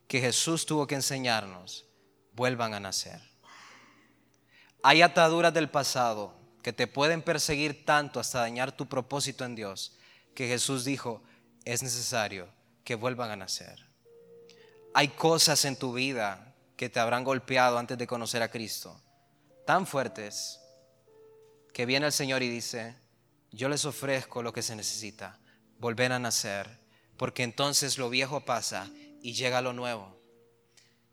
[0.09, 1.85] que Jesús tuvo que enseñarnos,
[2.33, 3.21] vuelvan a nacer.
[4.83, 9.97] Hay ataduras del pasado que te pueden perseguir tanto hasta dañar tu propósito en Dios,
[10.35, 11.23] que Jesús dijo,
[11.63, 12.49] es necesario
[12.83, 13.87] que vuelvan a nacer.
[14.93, 16.42] Hay cosas en tu vida
[16.75, 18.99] que te habrán golpeado antes de conocer a Cristo,
[19.65, 20.59] tan fuertes
[21.73, 22.95] que viene el Señor y dice,
[23.51, 25.39] yo les ofrezco lo que se necesita,
[25.79, 26.79] volver a nacer,
[27.17, 28.89] porque entonces lo viejo pasa
[29.21, 30.19] y llega lo nuevo,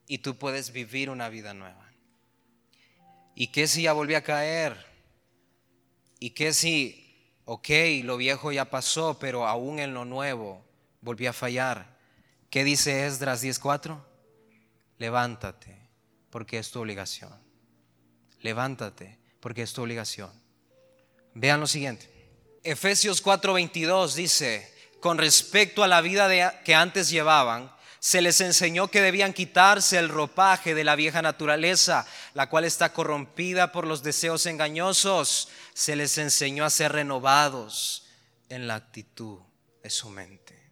[0.07, 1.91] y tú puedes vivir una vida nueva.
[3.35, 4.87] ¿Y qué si ya volví a caer?
[6.19, 7.69] ¿Y qué si, ok,
[8.03, 10.65] lo viejo ya pasó, pero aún en lo nuevo
[11.01, 11.97] volví a fallar?
[12.51, 14.10] ¿Qué dice Esdras 10.4?
[15.01, 15.89] Levántate
[16.31, 17.33] porque es tu obligación.
[18.43, 20.31] Levántate porque es tu obligación.
[21.35, 22.09] Vean lo siguiente.
[22.63, 29.01] Efesios 4:22 dice, con respecto a la vida que antes llevaban, se les enseñó que
[29.01, 34.45] debían quitarse el ropaje de la vieja naturaleza, la cual está corrompida por los deseos
[34.47, 35.49] engañosos.
[35.73, 38.07] Se les enseñó a ser renovados
[38.51, 39.41] en la actitud
[39.83, 40.70] de su mente.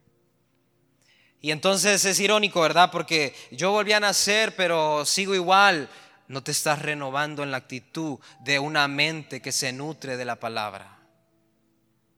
[1.40, 2.90] Y entonces es irónico, ¿verdad?
[2.90, 5.88] Porque yo volví a nacer, pero sigo igual.
[6.26, 10.36] No te estás renovando en la actitud de una mente que se nutre de la
[10.36, 10.98] palabra.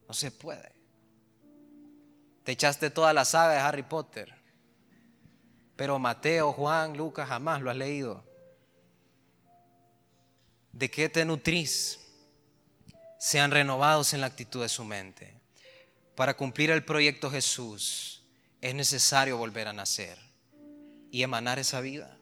[0.07, 0.71] No se puede.
[2.43, 4.33] Te echaste toda la saga de Harry Potter.
[5.75, 8.23] Pero Mateo, Juan, Lucas jamás lo has leído.
[10.71, 11.99] ¿De qué te nutrís?
[13.19, 15.39] Sean renovados en la actitud de su mente.
[16.15, 18.20] Para cumplir el proyecto Jesús
[18.61, 20.17] es necesario volver a nacer
[21.09, 22.15] y emanar esa vida.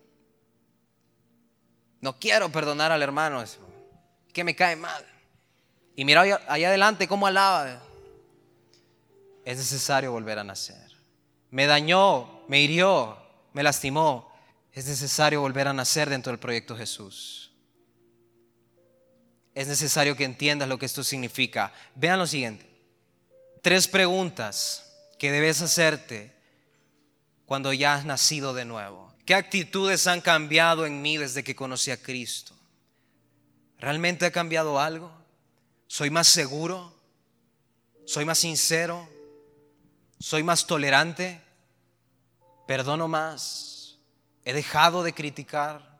[2.01, 3.43] No quiero perdonar al hermano
[4.31, 5.05] que me cae mal.
[5.95, 7.83] Y mira allá adelante cómo alaba.
[9.43, 10.89] Es necesario volver a nacer.
[11.51, 13.17] Me dañó, me hirió,
[13.51, 14.31] me lastimó.
[14.71, 17.51] Es necesario volver a nacer dentro del proyecto Jesús.
[19.53, 21.73] Es necesario que entiendas lo que esto significa.
[21.95, 22.65] Vean lo siguiente.
[23.61, 24.88] Tres preguntas
[25.19, 26.33] que debes hacerte
[27.45, 29.13] cuando ya has nacido de nuevo?
[29.25, 32.55] ¿Qué actitudes han cambiado en mí desde que conocí a Cristo?
[33.77, 35.11] ¿Realmente ha cambiado algo?
[35.85, 36.95] Soy más seguro.
[38.05, 39.07] Soy más sincero.
[40.19, 41.41] Soy más tolerante.
[42.65, 43.99] Perdono más.
[44.45, 45.99] He dejado de criticar.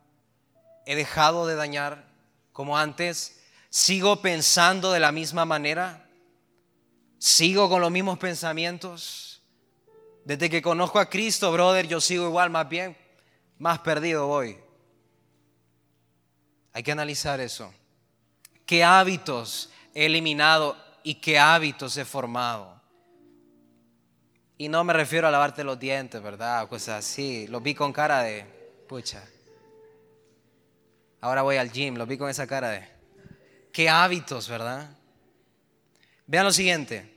[0.86, 2.08] He dejado de dañar
[2.52, 3.40] como antes.
[3.70, 6.09] Sigo pensando de la misma manera.
[7.20, 9.42] Sigo con los mismos pensamientos.
[10.24, 12.98] Desde que conozco a Cristo, brother, yo sigo igual, más bien,
[13.58, 14.58] más perdido voy.
[16.72, 17.74] Hay que analizar eso.
[18.66, 22.80] ¿Qué hábitos he eliminado y qué hábitos he formado?
[24.58, 26.68] Y no me refiero a lavarte los dientes, ¿verdad?
[26.70, 27.48] Cosas así.
[27.48, 28.44] Lo vi con cara de,
[28.88, 29.26] pucha.
[31.22, 32.88] Ahora voy al gym, lo vi con esa cara de,
[33.74, 34.99] qué hábitos, ¿verdad?
[36.30, 37.12] Vean lo siguiente.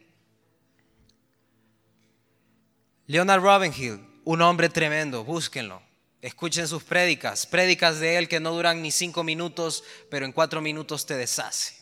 [3.07, 5.83] Leonard Robinhill, un hombre tremendo, búsquenlo.
[6.23, 10.63] Escuchen sus prédicas, prédicas de él que no duran ni cinco minutos, pero en cuatro
[10.63, 11.75] minutos te deshace.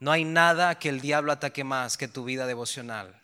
[0.00, 3.22] No hay nada que el diablo ataque más que tu vida devocional.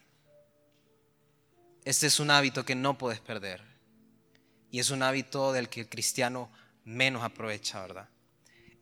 [1.85, 3.61] Este es un hábito que no puedes perder.
[4.71, 6.49] Y es un hábito del que el cristiano
[6.85, 8.09] menos aprovecha, ¿verdad?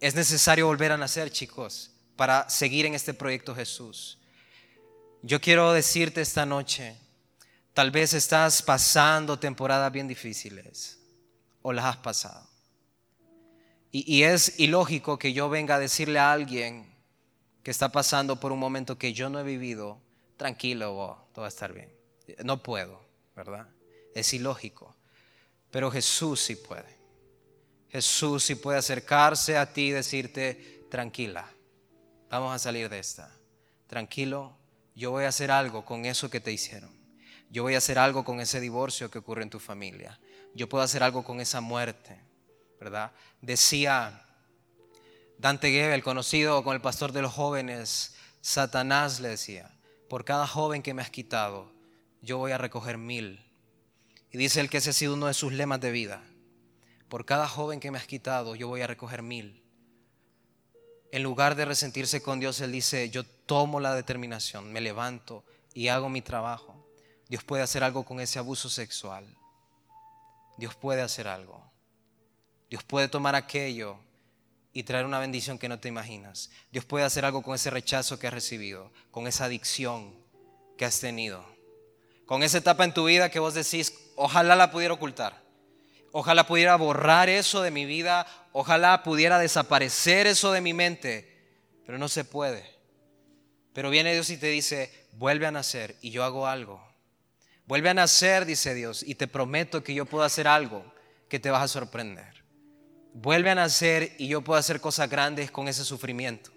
[0.00, 4.18] Es necesario volver a nacer, chicos para seguir en este proyecto Jesús.
[5.22, 6.94] Yo quiero decirte esta noche,
[7.72, 10.98] tal vez estás pasando temporadas bien difíciles
[11.62, 12.46] o las has pasado.
[13.90, 16.94] Y, es ilógico que yo venga a decirle a alguien
[17.62, 19.98] que está pasando por un momento que yo no he vivido,
[20.36, 21.90] tranquilo, todo va a estar bien.
[22.44, 23.00] No puedo,
[23.34, 23.66] ¿verdad?
[24.14, 24.94] Es ilógico.
[25.70, 26.98] Pero Jesús sí puede.
[27.88, 31.50] Jesús sí puede acercarse a ti y decirte, tranquila,
[32.30, 33.30] vamos a salir de esta.
[33.88, 34.56] Tranquilo,
[34.94, 36.90] yo voy a hacer algo con eso que te hicieron.
[37.50, 40.18] Yo voy a hacer algo con ese divorcio que ocurre en tu familia.
[40.54, 42.20] Yo puedo hacer algo con esa muerte,
[42.78, 43.12] ¿verdad?
[43.40, 44.24] Decía
[45.38, 49.70] Dante Gebel, conocido con el pastor de los jóvenes, Satanás le decía,
[50.08, 51.72] por cada joven que me has quitado,
[52.22, 53.44] yo voy a recoger mil.
[54.30, 56.22] Y dice él que ese ha sido uno de sus lemas de vida.
[57.08, 59.59] Por cada joven que me has quitado, yo voy a recoger mil
[61.12, 65.44] en lugar de resentirse con Dios, Él dice, yo tomo la determinación, me levanto
[65.74, 66.86] y hago mi trabajo.
[67.28, 69.26] Dios puede hacer algo con ese abuso sexual.
[70.56, 71.70] Dios puede hacer algo.
[72.68, 73.98] Dios puede tomar aquello
[74.72, 76.50] y traer una bendición que no te imaginas.
[76.70, 80.14] Dios puede hacer algo con ese rechazo que has recibido, con esa adicción
[80.76, 81.44] que has tenido,
[82.26, 85.42] con esa etapa en tu vida que vos decís, ojalá la pudiera ocultar.
[86.12, 91.40] Ojalá pudiera borrar eso de mi vida, ojalá pudiera desaparecer eso de mi mente,
[91.86, 92.64] pero no se puede.
[93.72, 96.84] Pero viene Dios y te dice, vuelve a nacer y yo hago algo.
[97.66, 100.84] Vuelve a nacer, dice Dios, y te prometo que yo puedo hacer algo
[101.28, 102.44] que te vas a sorprender.
[103.12, 106.50] Vuelve a nacer y yo puedo hacer cosas grandes con ese sufrimiento.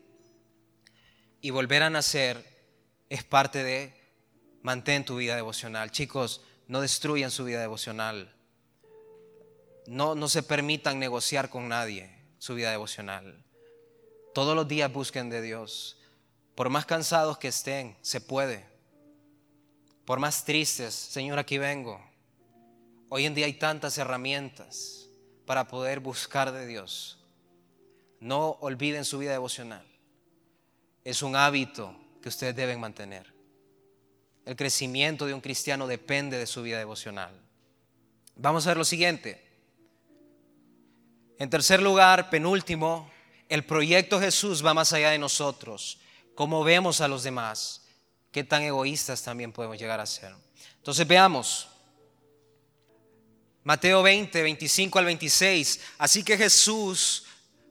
[1.41, 2.43] Y volver a nacer
[3.09, 3.93] es parte de
[4.63, 5.91] mantén tu vida devocional.
[5.91, 8.33] Chicos, no destruyan su vida devocional.
[9.87, 13.43] No, no se permitan negociar con nadie su vida devocional.
[14.33, 15.97] Todos los días busquen de Dios.
[16.55, 18.65] Por más cansados que estén, se puede.
[20.05, 22.01] Por más tristes, Señor, aquí vengo.
[23.09, 25.07] Hoy en día hay tantas herramientas
[25.45, 27.19] para poder buscar de Dios.
[28.19, 29.85] No olviden su vida devocional.
[31.03, 33.33] Es un hábito que ustedes deben mantener.
[34.45, 37.39] El crecimiento de un cristiano depende de su vida devocional.
[38.35, 39.52] Vamos a ver lo siguiente.
[41.43, 43.11] En tercer lugar, penúltimo,
[43.49, 45.99] el proyecto Jesús va más allá de nosotros.
[46.35, 47.81] ¿Cómo vemos a los demás?
[48.31, 50.33] ¿Qué tan egoístas también podemos llegar a ser?
[50.77, 51.67] Entonces veamos.
[53.65, 55.81] Mateo 20, 25 al 26.
[55.97, 57.25] Así que Jesús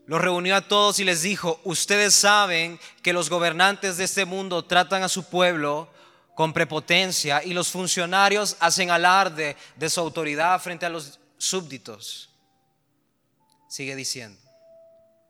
[0.04, 4.66] los reunió a todos y les dijo, ustedes saben que los gobernantes de este mundo
[4.66, 5.88] tratan a su pueblo
[6.34, 12.28] con prepotencia y los funcionarios hacen alarde de su autoridad frente a los súbditos
[13.72, 14.38] sigue diciendo,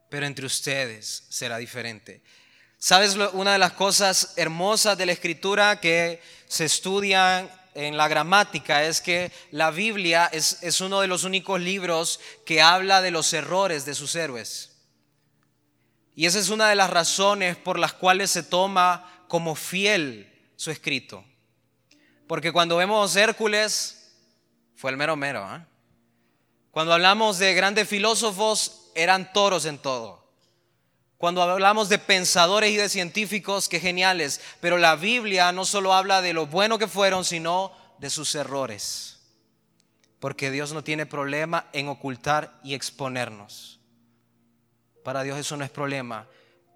[0.09, 2.25] pero entre ustedes será diferente.
[2.77, 8.83] ¿Sabes una de las cosas hermosas de la escritura que se estudian en la gramática
[8.83, 13.33] es que la Biblia es, es, uno de los únicos libros que habla de los
[13.33, 14.73] errores de sus héroes.
[16.17, 20.73] Y esa es una de las razones por las cuales se toma como fiel su
[20.73, 21.25] escrito.
[22.27, 24.11] Porque cuando vemos Hércules,
[24.75, 25.49] fue el mero mero.
[25.55, 25.72] ¿eh?
[26.73, 30.27] Cuando hablamos de grandes filósofos, eran toros en todo.
[31.19, 34.41] Cuando hablamos de pensadores y de científicos, qué geniales.
[34.61, 39.21] Pero la Biblia no solo habla de lo bueno que fueron, sino de sus errores.
[40.19, 43.79] Porque Dios no tiene problema en ocultar y exponernos.
[45.05, 46.27] Para Dios eso no es problema.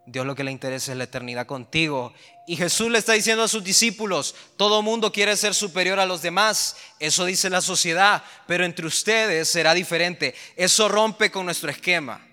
[0.07, 2.15] Dios lo que le interesa es la eternidad contigo.
[2.47, 6.23] Y Jesús le está diciendo a sus discípulos, todo mundo quiere ser superior a los
[6.23, 10.35] demás, eso dice la sociedad, pero entre ustedes será diferente.
[10.55, 12.25] Eso rompe con nuestro esquema.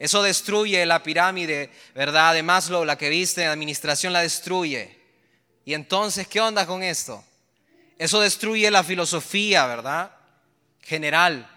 [0.00, 2.34] Eso destruye la pirámide, ¿verdad?
[2.34, 4.98] De Maslow, la que viste en administración, la destruye.
[5.64, 7.22] Y entonces, ¿qué onda con esto?
[7.96, 10.10] Eso destruye la filosofía, ¿verdad?
[10.80, 11.48] General.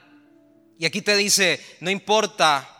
[0.77, 2.72] Y aquí te dice, no importa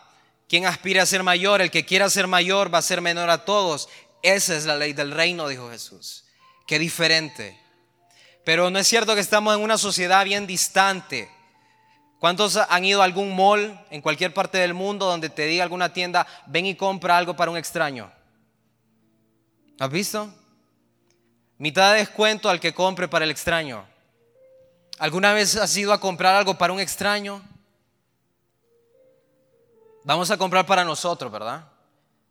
[0.48, 3.44] quién aspire a ser mayor, el que quiera ser mayor va a ser menor a
[3.44, 3.88] todos.
[4.22, 6.24] Esa es la ley del reino, dijo Jesús.
[6.66, 7.58] Qué diferente.
[8.44, 11.30] Pero no es cierto que estamos en una sociedad bien distante.
[12.18, 15.92] ¿Cuántos han ido a algún mall en cualquier parte del mundo donde te diga alguna
[15.92, 18.10] tienda, ven y compra algo para un extraño?
[19.78, 20.32] ¿Has visto?
[21.58, 23.86] Mitad de descuento al que compre para el extraño.
[24.98, 27.42] ¿Alguna vez has ido a comprar algo para un extraño?
[30.04, 31.66] Vamos a comprar para nosotros, ¿verdad?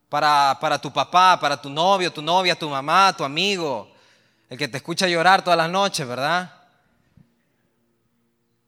[0.07, 3.91] Para, para tu papá, para tu novio, tu novia, tu mamá, tu amigo,
[4.47, 6.53] el que te escucha llorar todas las noches, ¿verdad?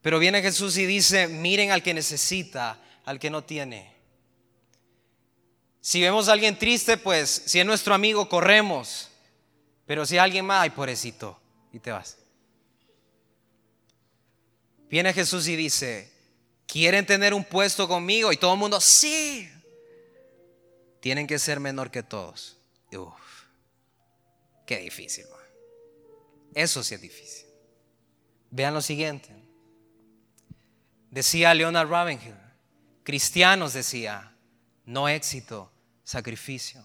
[0.02, 3.94] Pero viene Jesús y dice, miren al que necesita, al que no tiene.
[5.82, 9.12] Si vemos a alguien triste, pues si es nuestro amigo, corremos.
[9.86, 11.40] Pero si alguien más, ay, pobrecito,
[11.72, 12.18] y te vas.
[14.90, 16.12] Viene Jesús y dice,
[16.68, 18.32] ¿quieren tener un puesto conmigo?
[18.32, 19.50] Y todo el mundo, sí.
[21.00, 22.58] Tienen que ser menor que todos.
[22.92, 23.14] Uf,
[24.66, 25.26] qué difícil.
[26.54, 27.46] Eso sí es difícil.
[28.50, 29.30] Vean lo siguiente.
[31.12, 32.36] Decía Leonard Ravenhill,
[33.04, 34.36] cristianos decía,
[34.86, 35.72] no éxito,
[36.04, 36.84] sacrificio.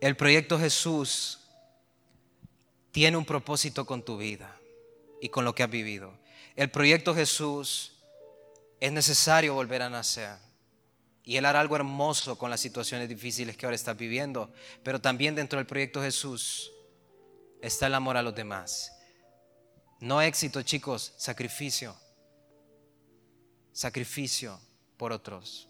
[0.00, 1.40] El proyecto Jesús
[2.92, 4.56] tiene un propósito con tu vida
[5.20, 6.19] y con lo que has vivido.
[6.60, 7.92] El proyecto Jesús
[8.80, 10.36] es necesario volver a nacer.
[11.24, 14.52] Y Él hará algo hermoso con las situaciones difíciles que ahora estás viviendo.
[14.82, 16.70] Pero también dentro del proyecto Jesús
[17.62, 18.92] está el amor a los demás.
[20.00, 21.96] No éxito, chicos, sacrificio.
[23.72, 24.60] Sacrificio
[24.98, 25.66] por otros.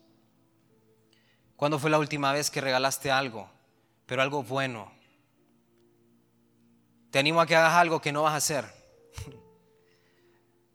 [1.55, 3.49] ¿Cuándo fue la última vez que regalaste algo,
[4.07, 4.91] pero algo bueno?
[7.13, 8.80] Te animo a que hagas algo que no vas a hacer.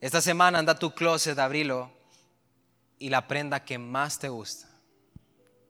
[0.05, 1.91] Esta semana anda a tu closet, abrilo
[2.99, 4.67] y la prenda que más te gusta.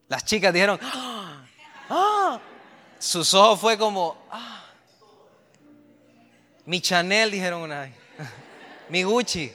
[0.09, 1.45] Las chicas dijeron, ¡Ah!
[1.89, 2.39] ¡Ah!
[2.99, 4.65] sus ojos fue como, ¡Ah!
[6.65, 7.93] mi Chanel, dijeron una vez,
[8.89, 9.53] mi Gucci.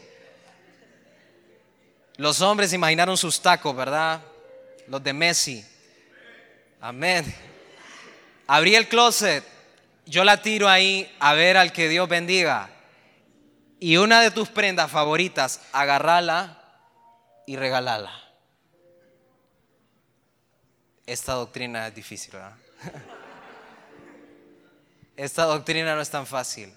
[2.17, 4.23] Los hombres imaginaron sus tacos, ¿verdad?
[4.89, 5.63] Los de Messi.
[6.81, 7.27] Amén.
[8.47, 9.45] Abrí el closet,
[10.07, 12.71] yo la tiro ahí a ver al que Dios bendiga
[13.81, 16.63] y una de tus prendas favoritas, agarrala
[17.47, 18.13] y regalala.
[21.07, 22.53] Esta doctrina es difícil, ¿verdad?
[25.17, 26.73] Esta doctrina no es tan fácil.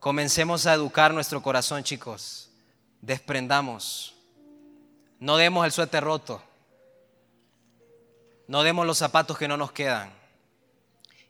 [0.00, 2.50] Comencemos a educar nuestro corazón, chicos.
[3.00, 4.16] Desprendamos.
[5.20, 6.42] No demos el suéter roto.
[8.48, 10.12] No demos los zapatos que no nos quedan.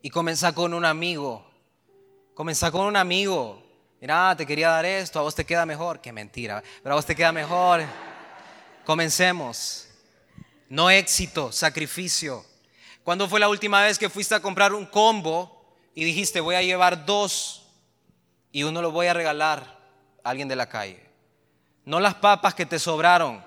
[0.00, 1.46] Y comenzar con un amigo.
[2.34, 3.61] Comenzar con un amigo
[4.02, 6.00] Mira, te quería dar esto, a vos te queda mejor.
[6.00, 7.84] Qué mentira, pero a vos te queda mejor.
[8.84, 9.88] Comencemos.
[10.68, 12.44] No éxito, sacrificio.
[13.04, 16.62] ¿Cuándo fue la última vez que fuiste a comprar un combo y dijiste, voy a
[16.62, 17.68] llevar dos
[18.50, 19.78] y uno lo voy a regalar
[20.24, 21.08] a alguien de la calle?
[21.84, 23.44] No las papas que te sobraron,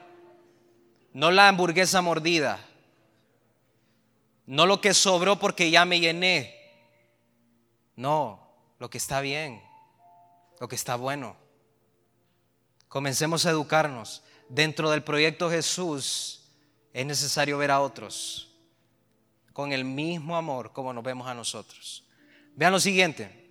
[1.11, 2.65] no la hamburguesa mordida,
[4.45, 6.55] no lo que sobró porque ya me llené.
[7.97, 8.39] No,
[8.79, 9.64] lo que está bien
[10.59, 11.35] lo que está bueno.
[12.87, 14.23] Comencemos a educarnos.
[14.47, 16.51] Dentro del proyecto Jesús
[16.93, 18.51] es necesario ver a otros
[19.53, 22.03] con el mismo amor como nos vemos a nosotros.
[22.55, 23.45] Vean lo siguiente.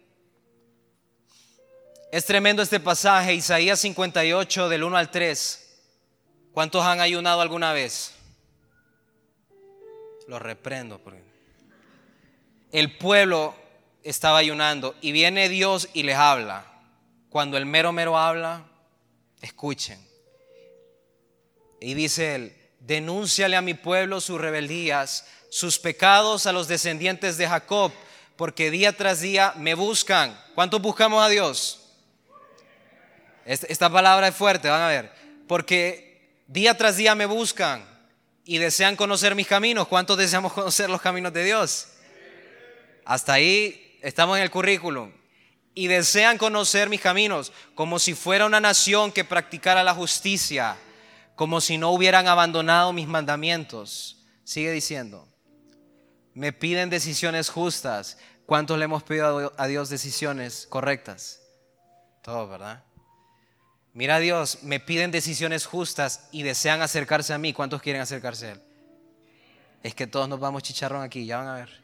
[2.12, 5.82] Es tremendo este pasaje, Isaías 58 del 1 al 3.
[6.52, 8.14] ¿Cuántos han ayunado alguna vez?
[10.28, 11.00] Lo reprendo.
[12.70, 13.54] El pueblo
[14.02, 16.73] estaba ayunando y viene Dios y les habla.
[17.34, 18.64] Cuando el mero mero habla,
[19.42, 19.98] escuchen.
[21.80, 27.48] Y dice él, denúnciale a mi pueblo sus rebeldías, sus pecados a los descendientes de
[27.48, 27.90] Jacob,
[28.36, 30.40] porque día tras día me buscan.
[30.54, 31.90] ¿Cuántos buscamos a Dios?
[33.44, 35.10] Esta palabra es fuerte, van a ver.
[35.48, 37.84] Porque día tras día me buscan
[38.44, 39.88] y desean conocer mis caminos.
[39.88, 41.88] ¿Cuántos deseamos conocer los caminos de Dios?
[43.04, 45.10] Hasta ahí estamos en el currículum
[45.74, 50.76] y desean conocer mis caminos, como si fuera una nación que practicara la justicia,
[51.34, 54.18] como si no hubieran abandonado mis mandamientos.
[54.44, 55.28] Sigue diciendo,
[56.32, 58.18] me piden decisiones justas.
[58.46, 61.40] ¿Cuántos le hemos pedido a Dios decisiones correctas?
[62.22, 62.84] Todos, ¿verdad?
[63.94, 67.52] Mira Dios, me piden decisiones justas y desean acercarse a mí.
[67.52, 68.62] ¿Cuántos quieren acercarse a Él?
[69.82, 71.82] Es que todos nos vamos chicharrón aquí, ya van a ver.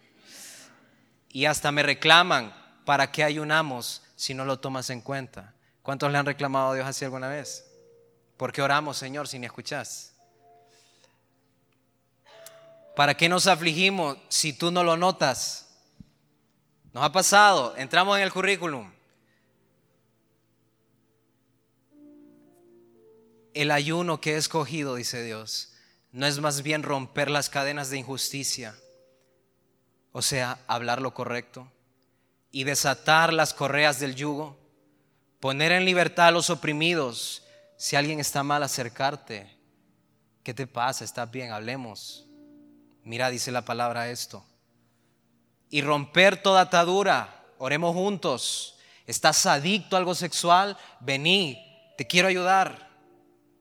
[1.28, 2.52] Y hasta me reclaman,
[2.90, 5.54] ¿para qué ayunamos si no lo tomas en cuenta?
[5.80, 7.64] ¿Cuántos le han reclamado a Dios así alguna vez?
[8.36, 10.12] ¿Por qué oramos, Señor, si ni escuchás?
[12.96, 15.68] ¿Para qué nos afligimos si tú no lo notas?
[16.92, 18.90] Nos ha pasado, entramos en el currículum.
[23.54, 25.74] El ayuno que he escogido, dice Dios,
[26.10, 28.74] no es más bien romper las cadenas de injusticia,
[30.10, 31.70] o sea, hablar lo correcto
[32.52, 34.58] y desatar las correas del yugo,
[35.38, 37.44] poner en libertad a los oprimidos.
[37.76, 39.56] Si alguien está mal, acercarte.
[40.42, 41.04] ¿Qué te pasa?
[41.04, 41.52] ¿Estás bien?
[41.52, 42.26] Hablemos.
[43.04, 44.44] Mira, dice la palabra esto.
[45.70, 47.44] Y romper toda atadura.
[47.58, 48.78] Oremos juntos.
[49.06, 50.76] ¿Estás adicto a algo sexual?
[51.00, 51.58] Vení,
[51.96, 52.90] te quiero ayudar.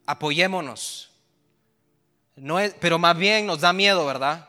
[0.06, 1.12] Apoyémonos.
[2.36, 4.49] No es, pero más bien nos da miedo, ¿verdad?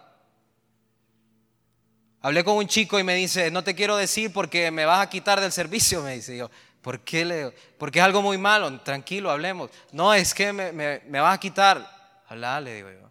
[2.23, 5.09] Hablé con un chico y me dice, no te quiero decir porque me vas a
[5.09, 6.51] quitar del servicio, me dice yo.
[6.83, 9.71] ¿Por qué le, Porque es algo muy malo, tranquilo, hablemos.
[9.93, 12.23] No, es que me, me, me vas a quitar.
[12.29, 13.11] Habla, le digo yo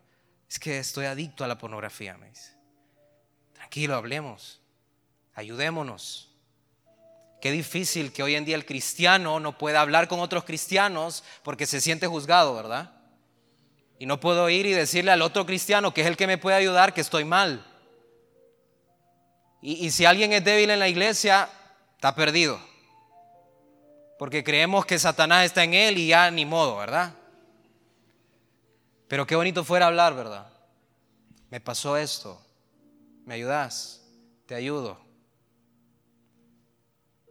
[0.50, 2.54] es que estoy adicto a la pornografía, me dice.
[3.54, 4.60] Tranquilo, hablemos,
[5.36, 6.28] ayudémonos.
[7.40, 11.68] Qué difícil que hoy en día el cristiano no pueda hablar con otros cristianos porque
[11.68, 12.92] se siente juzgado, ¿verdad?
[14.00, 16.58] Y no puedo ir y decirle al otro cristiano que es el que me puede
[16.58, 17.66] ayudar que estoy mal.
[19.62, 21.50] Y, si alguien es débil en la iglesia,
[21.96, 22.60] está perdido.
[24.18, 27.14] Porque creemos que Satanás está en él y ya ni modo, ¿verdad?
[29.08, 30.48] Pero qué bonito fuera hablar, ¿verdad?
[31.50, 32.42] Me pasó esto.
[33.26, 34.02] ¿Me ayudas?
[34.46, 34.98] Te ayudo.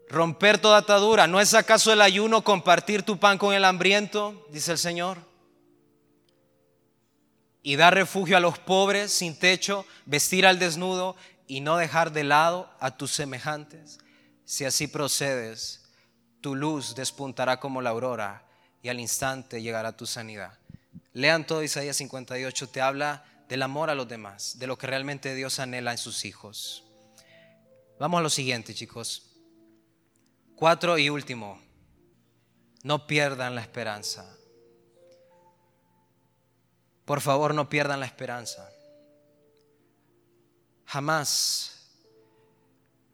[0.08, 1.26] Romper toda atadura.
[1.26, 4.46] ¿No es acaso el ayuno compartir tu pan con el hambriento?
[4.50, 5.18] Dice el Señor.
[7.62, 11.16] Y dar refugio a los pobres sin techo, vestir al desnudo
[11.48, 13.98] y no dejar de lado a tus semejantes.
[14.44, 15.82] Si así procedes,
[16.40, 18.46] tu luz despuntará como la aurora
[18.82, 20.56] y al instante llegará tu sanidad.
[21.14, 25.34] Lean todo Isaías 58, te habla del amor a los demás, de lo que realmente
[25.34, 26.84] Dios anhela en sus hijos.
[27.98, 29.24] Vamos a lo siguiente, chicos.
[30.54, 31.60] Cuatro y último,
[32.82, 34.36] no pierdan la esperanza.
[37.04, 38.70] Por favor, no pierdan la esperanza.
[40.88, 41.86] Jamás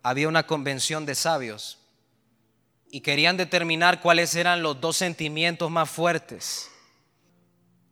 [0.05, 1.81] había una convención de sabios
[2.89, 6.70] y querían determinar cuáles eran los dos sentimientos más fuertes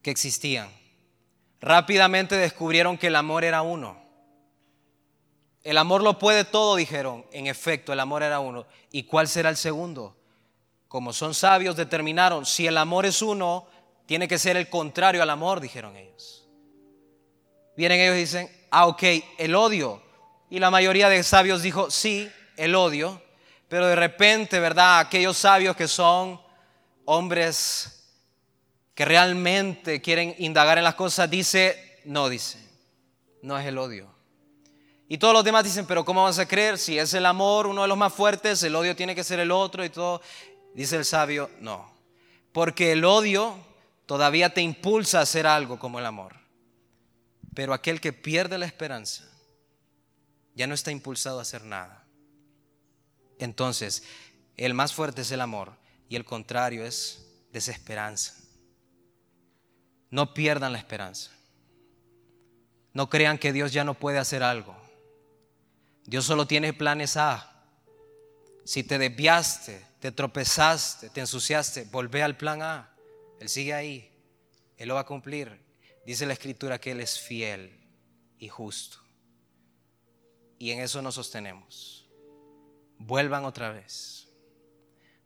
[0.01, 0.71] que existían.
[1.61, 4.01] Rápidamente descubrieron que el amor era uno.
[5.65, 7.27] El amor lo puede todo, dijeron.
[7.33, 8.67] En efecto, el amor era uno.
[8.93, 10.17] ¿Y cuál será el segundo?
[10.87, 13.67] Como son sabios, determinaron, si el amor es uno,
[14.07, 16.42] tiene que ser el contrario al amor, dijeron ellos.
[17.83, 19.03] Vienen ellos y dicen, ah, ok,
[19.39, 20.01] el odio.
[20.49, 23.21] Y la mayoría de sabios dijo, sí, el odio.
[23.69, 25.01] Pero de repente, ¿verdad?
[25.01, 26.41] Aquellos sabios que son
[27.07, 28.09] hombres
[28.95, 32.57] que realmente quieren indagar en las cosas, dice, no dice,
[33.43, 34.15] no es el odio.
[35.09, 36.79] Y todos los demás dicen, pero ¿cómo vas a creer?
[36.79, 39.51] Si es el amor uno de los más fuertes, el odio tiene que ser el
[39.51, 40.23] otro y todo.
[40.73, 41.93] Dice el sabio, no.
[42.53, 43.57] Porque el odio
[44.07, 46.42] todavía te impulsa a hacer algo como el amor.
[47.55, 49.25] Pero aquel que pierde la esperanza
[50.55, 52.05] ya no está impulsado a hacer nada.
[53.39, 54.05] Entonces,
[54.57, 55.73] el más fuerte es el amor
[56.09, 58.35] y el contrario es desesperanza.
[60.11, 61.31] No pierdan la esperanza.
[62.93, 64.77] No crean que Dios ya no puede hacer algo.
[66.05, 67.49] Dios solo tiene planes A.
[68.65, 72.95] Si te desviaste, te tropezaste, te ensuciaste, volvé al plan A.
[73.41, 74.13] Él sigue ahí.
[74.77, 75.59] Él lo va a cumplir.
[76.05, 77.79] Dice la escritura que Él es fiel
[78.39, 78.99] y justo.
[80.59, 82.09] Y en eso nos sostenemos.
[82.99, 84.29] Vuelvan otra vez.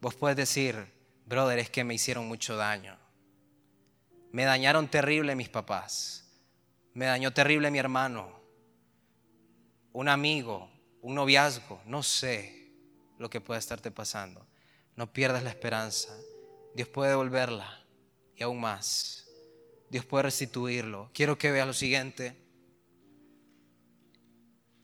[0.00, 0.76] Vos puedes decir,
[1.24, 2.98] brother, es que me hicieron mucho daño.
[4.32, 6.24] Me dañaron terrible mis papás.
[6.94, 8.40] Me dañó terrible mi hermano.
[9.92, 10.70] Un amigo,
[11.00, 12.70] un noviazgo, no sé
[13.18, 14.46] lo que pueda estarte pasando.
[14.94, 16.14] No pierdas la esperanza.
[16.74, 17.84] Dios puede devolverla
[18.34, 19.25] y aún más.
[19.90, 21.10] Dios puede restituirlo.
[21.12, 22.36] Quiero que veas lo siguiente.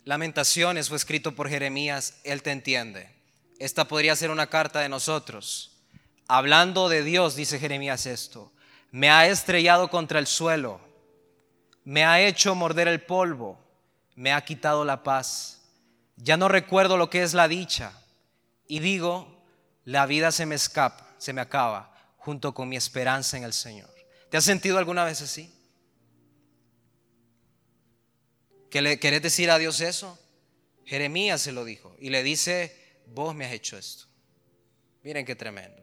[0.04, 3.08] Lamentaciones fue escrito por Jeremías, Él te entiende.
[3.58, 5.82] Esta podría ser una carta de nosotros.
[6.28, 8.52] Hablando de Dios, dice Jeremías esto
[8.92, 10.78] me ha estrellado contra el suelo,
[11.82, 13.58] me ha hecho morder el polvo,
[14.14, 15.62] me ha quitado la paz.
[16.16, 17.92] Ya no recuerdo lo que es la dicha.
[18.68, 19.42] Y digo,
[19.84, 23.91] la vida se me escapa, se me acaba, junto con mi esperanza en el Señor.
[24.32, 25.52] ¿Te has sentido alguna vez así?
[28.70, 30.18] ¿Que le querés decir a Dios eso?
[30.86, 32.74] Jeremías se lo dijo y le dice,
[33.08, 34.06] vos me has hecho esto.
[35.02, 35.82] Miren qué tremendo.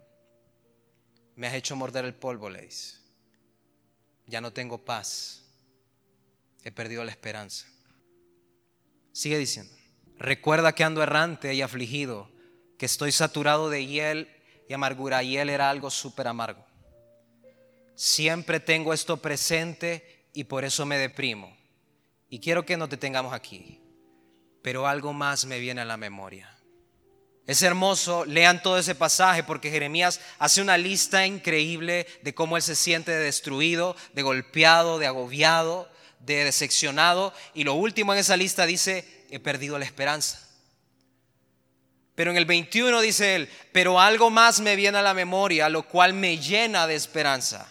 [1.36, 2.98] Me has hecho morder el polvo, le dice.
[4.26, 5.44] Ya no tengo paz.
[6.64, 7.68] He perdido la esperanza.
[9.12, 9.72] Sigue diciendo,
[10.18, 12.32] recuerda que ando errante y afligido,
[12.80, 14.28] que estoy saturado de hiel
[14.68, 15.22] y amargura.
[15.22, 16.69] Hiel era algo súper amargo.
[18.00, 21.54] Siempre tengo esto presente y por eso me deprimo.
[22.30, 23.82] Y quiero que no te tengamos aquí,
[24.62, 26.50] pero algo más me viene a la memoria.
[27.46, 32.64] Es hermoso, lean todo ese pasaje porque Jeremías hace una lista increíble de cómo él
[32.64, 35.92] se siente destruido, de golpeado, de agobiado,
[36.22, 37.34] de decepcionado.
[37.54, 40.48] Y lo último en esa lista dice, he perdido la esperanza.
[42.16, 45.84] Pero en el 21 dice él, pero algo más me viene a la memoria, lo
[45.84, 47.69] cual me llena de esperanza.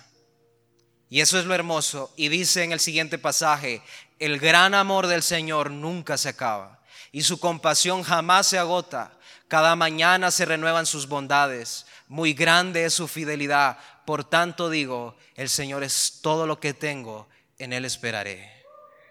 [1.11, 2.13] Y eso es lo hermoso.
[2.17, 3.83] Y dice en el siguiente pasaje,
[4.19, 6.79] el gran amor del Señor nunca se acaba
[7.13, 9.13] y su compasión jamás se agota.
[9.49, 11.87] Cada mañana se renuevan sus bondades.
[12.07, 13.79] Muy grande es su fidelidad.
[14.05, 17.29] Por tanto digo, el Señor es todo lo que tengo,
[17.59, 18.65] en Él esperaré.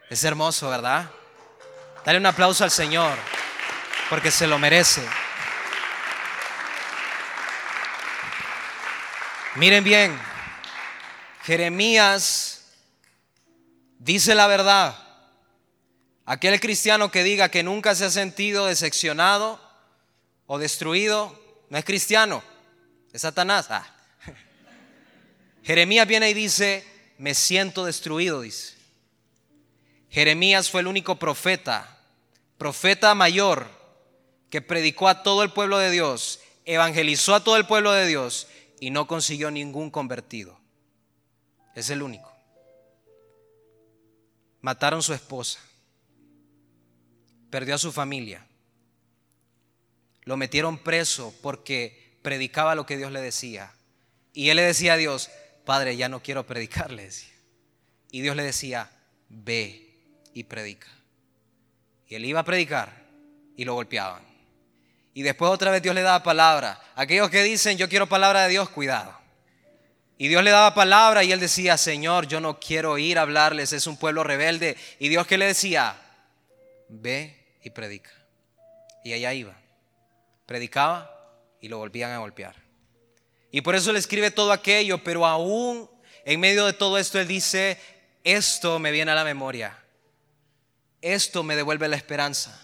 [0.10, 1.10] Es hermoso, ¿verdad?
[2.06, 3.18] Dale un aplauso al Señor,
[4.10, 5.02] porque se lo merece.
[9.56, 10.20] Miren bien,
[11.48, 12.66] Jeremías
[14.00, 14.98] dice la verdad.
[16.26, 19.58] Aquel cristiano que diga que nunca se ha sentido decepcionado,
[20.46, 22.44] o destruido, no es cristiano,
[23.14, 23.68] es Satanás.
[23.70, 23.88] Ah.
[25.64, 26.86] Jeremías viene y dice,
[27.18, 28.74] me siento destruido, dice.
[30.10, 31.98] Jeremías fue el único profeta,
[32.58, 33.70] profeta mayor,
[34.50, 38.48] que predicó a todo el pueblo de Dios, evangelizó a todo el pueblo de Dios
[38.82, 40.67] y no consiguió ningún convertido.
[41.78, 42.36] Es el único.
[44.62, 45.60] Mataron su esposa,
[47.52, 48.44] perdió a su familia,
[50.24, 53.72] lo metieron preso porque predicaba lo que Dios le decía.
[54.34, 55.30] Y él le decía a Dios,
[55.66, 57.28] Padre, ya no quiero predicarles.
[58.10, 58.90] Y Dios le decía,
[59.30, 59.94] ve
[60.34, 60.88] y predica.
[62.08, 63.06] Y él iba a predicar
[63.56, 64.24] y lo golpeaban.
[65.14, 66.82] Y después otra vez Dios le daba palabra.
[66.96, 69.27] Aquellos que dicen, yo quiero palabra de Dios, cuidado.
[70.18, 73.74] Y Dios le daba palabra y él decía, Señor, yo no quiero ir a hablarles,
[73.74, 74.76] es un pueblo rebelde.
[75.00, 75.96] Y Dios que le decía,
[76.90, 78.12] ve y predica.
[79.04, 79.56] Y allá iba
[80.48, 81.14] predicaba
[81.62, 82.56] y lo volvían a golpear.
[83.52, 85.88] Y por eso le escribe todo aquello, pero aún
[86.26, 87.80] en medio de todo esto él dice,
[88.24, 89.78] esto me viene a la memoria,
[91.02, 92.60] esto me devuelve la esperanza.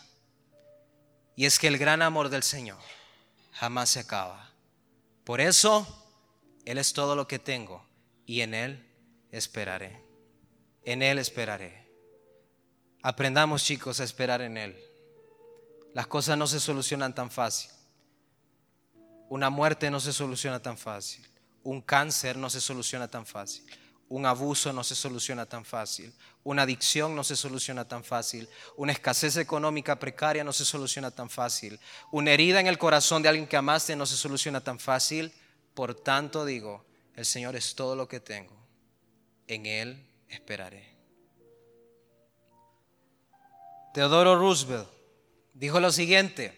[1.36, 2.80] Y es que el gran amor del Señor
[3.52, 4.52] jamás se acaba.
[5.24, 6.03] Por eso
[6.66, 7.86] Él es todo lo que tengo
[8.26, 8.90] y en Él
[9.32, 10.04] esperaré.
[10.84, 11.90] En Él esperaré.
[13.02, 14.80] Aprendamos chicos a esperar en Él.
[15.94, 17.70] Las cosas no se solucionan tan fácil.
[19.30, 21.28] Una muerte no se soluciona tan fácil.
[21.64, 23.66] Un cáncer no se soluciona tan fácil.
[24.10, 26.14] Un abuso no se soluciona tan fácil.
[26.44, 28.48] Una adicción no se soluciona tan fácil.
[28.78, 31.80] Una escasez económica precaria no se soluciona tan fácil.
[32.12, 35.34] Una herida en el corazón de alguien que amaste no se soluciona tan fácil.
[35.74, 38.56] Por tanto digo, el Señor es todo lo que tengo.
[39.48, 40.94] En Él esperaré.
[43.94, 44.88] Teodoro Roosevelt
[45.54, 46.58] dijo lo siguiente,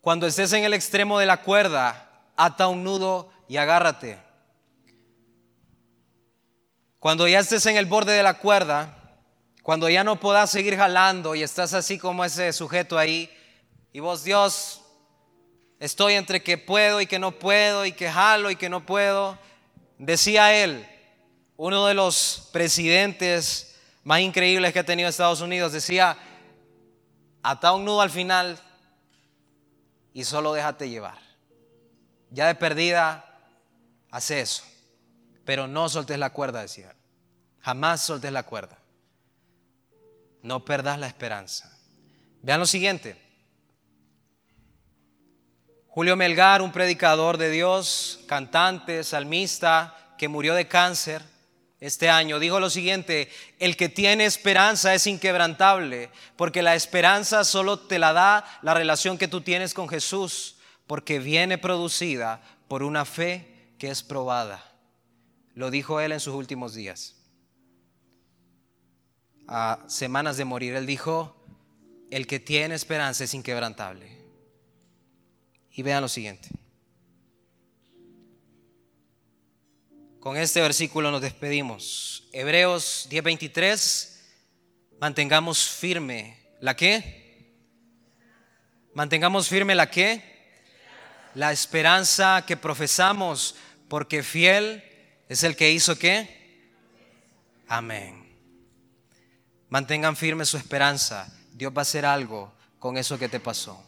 [0.00, 4.18] cuando estés en el extremo de la cuerda, ata un nudo y agárrate.
[6.98, 8.98] Cuando ya estés en el borde de la cuerda,
[9.62, 13.30] cuando ya no puedas seguir jalando y estás así como ese sujeto ahí,
[13.92, 14.83] y vos, Dios,
[15.84, 19.38] estoy entre que puedo y que no puedo, y que jalo y que no puedo,
[19.98, 20.86] decía él,
[21.56, 26.16] uno de los presidentes más increíbles que ha tenido Estados Unidos, decía,
[27.42, 28.58] ata un nudo al final
[30.14, 31.18] y solo déjate llevar.
[32.30, 33.38] Ya de perdida,
[34.10, 34.64] hace eso.
[35.44, 36.94] Pero no soltes la cuerda, decía.
[37.60, 38.78] Jamás soltes la cuerda.
[40.42, 41.78] No perdas la esperanza.
[42.40, 43.23] Vean lo siguiente.
[45.94, 51.22] Julio Melgar, un predicador de Dios, cantante, salmista, que murió de cáncer,
[51.78, 53.30] este año, dijo lo siguiente,
[53.60, 59.18] el que tiene esperanza es inquebrantable, porque la esperanza solo te la da la relación
[59.18, 60.56] que tú tienes con Jesús,
[60.88, 64.64] porque viene producida por una fe que es probada.
[65.54, 67.14] Lo dijo él en sus últimos días.
[69.46, 71.36] a semanas de morir, él dijo,
[72.10, 74.13] el que tiene esperanza es inquebrantable.
[75.74, 76.48] Y vean lo siguiente.
[80.20, 82.28] Con este versículo nos despedimos.
[82.32, 84.20] Hebreos 10:23,
[84.98, 87.52] mantengamos firme la qué?
[88.94, 90.22] Mantengamos firme la qué?
[91.34, 93.56] La esperanza que profesamos,
[93.88, 94.82] porque fiel
[95.28, 96.70] es el que hizo qué?
[97.66, 98.24] Amén.
[99.68, 101.30] Mantengan firme su esperanza.
[101.52, 103.84] Dios va a hacer algo con eso que te pasó.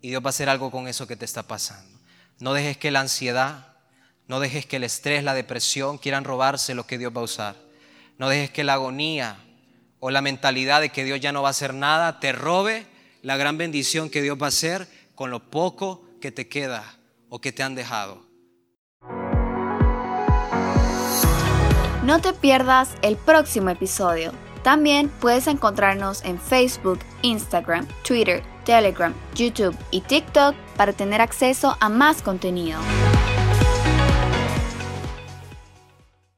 [0.00, 1.98] Y Dios va a hacer algo con eso que te está pasando.
[2.38, 3.76] No dejes que la ansiedad,
[4.28, 7.56] no dejes que el estrés, la depresión quieran robarse lo que Dios va a usar.
[8.18, 9.38] No dejes que la agonía
[10.00, 12.86] o la mentalidad de que Dios ya no va a hacer nada te robe
[13.22, 16.84] la gran bendición que Dios va a hacer con lo poco que te queda
[17.28, 18.24] o que te han dejado.
[22.04, 24.32] No te pierdas el próximo episodio.
[24.62, 31.88] También puedes encontrarnos en Facebook, Instagram, Twitter, Telegram, YouTube y TikTok para tener acceso a
[31.88, 32.78] más contenido.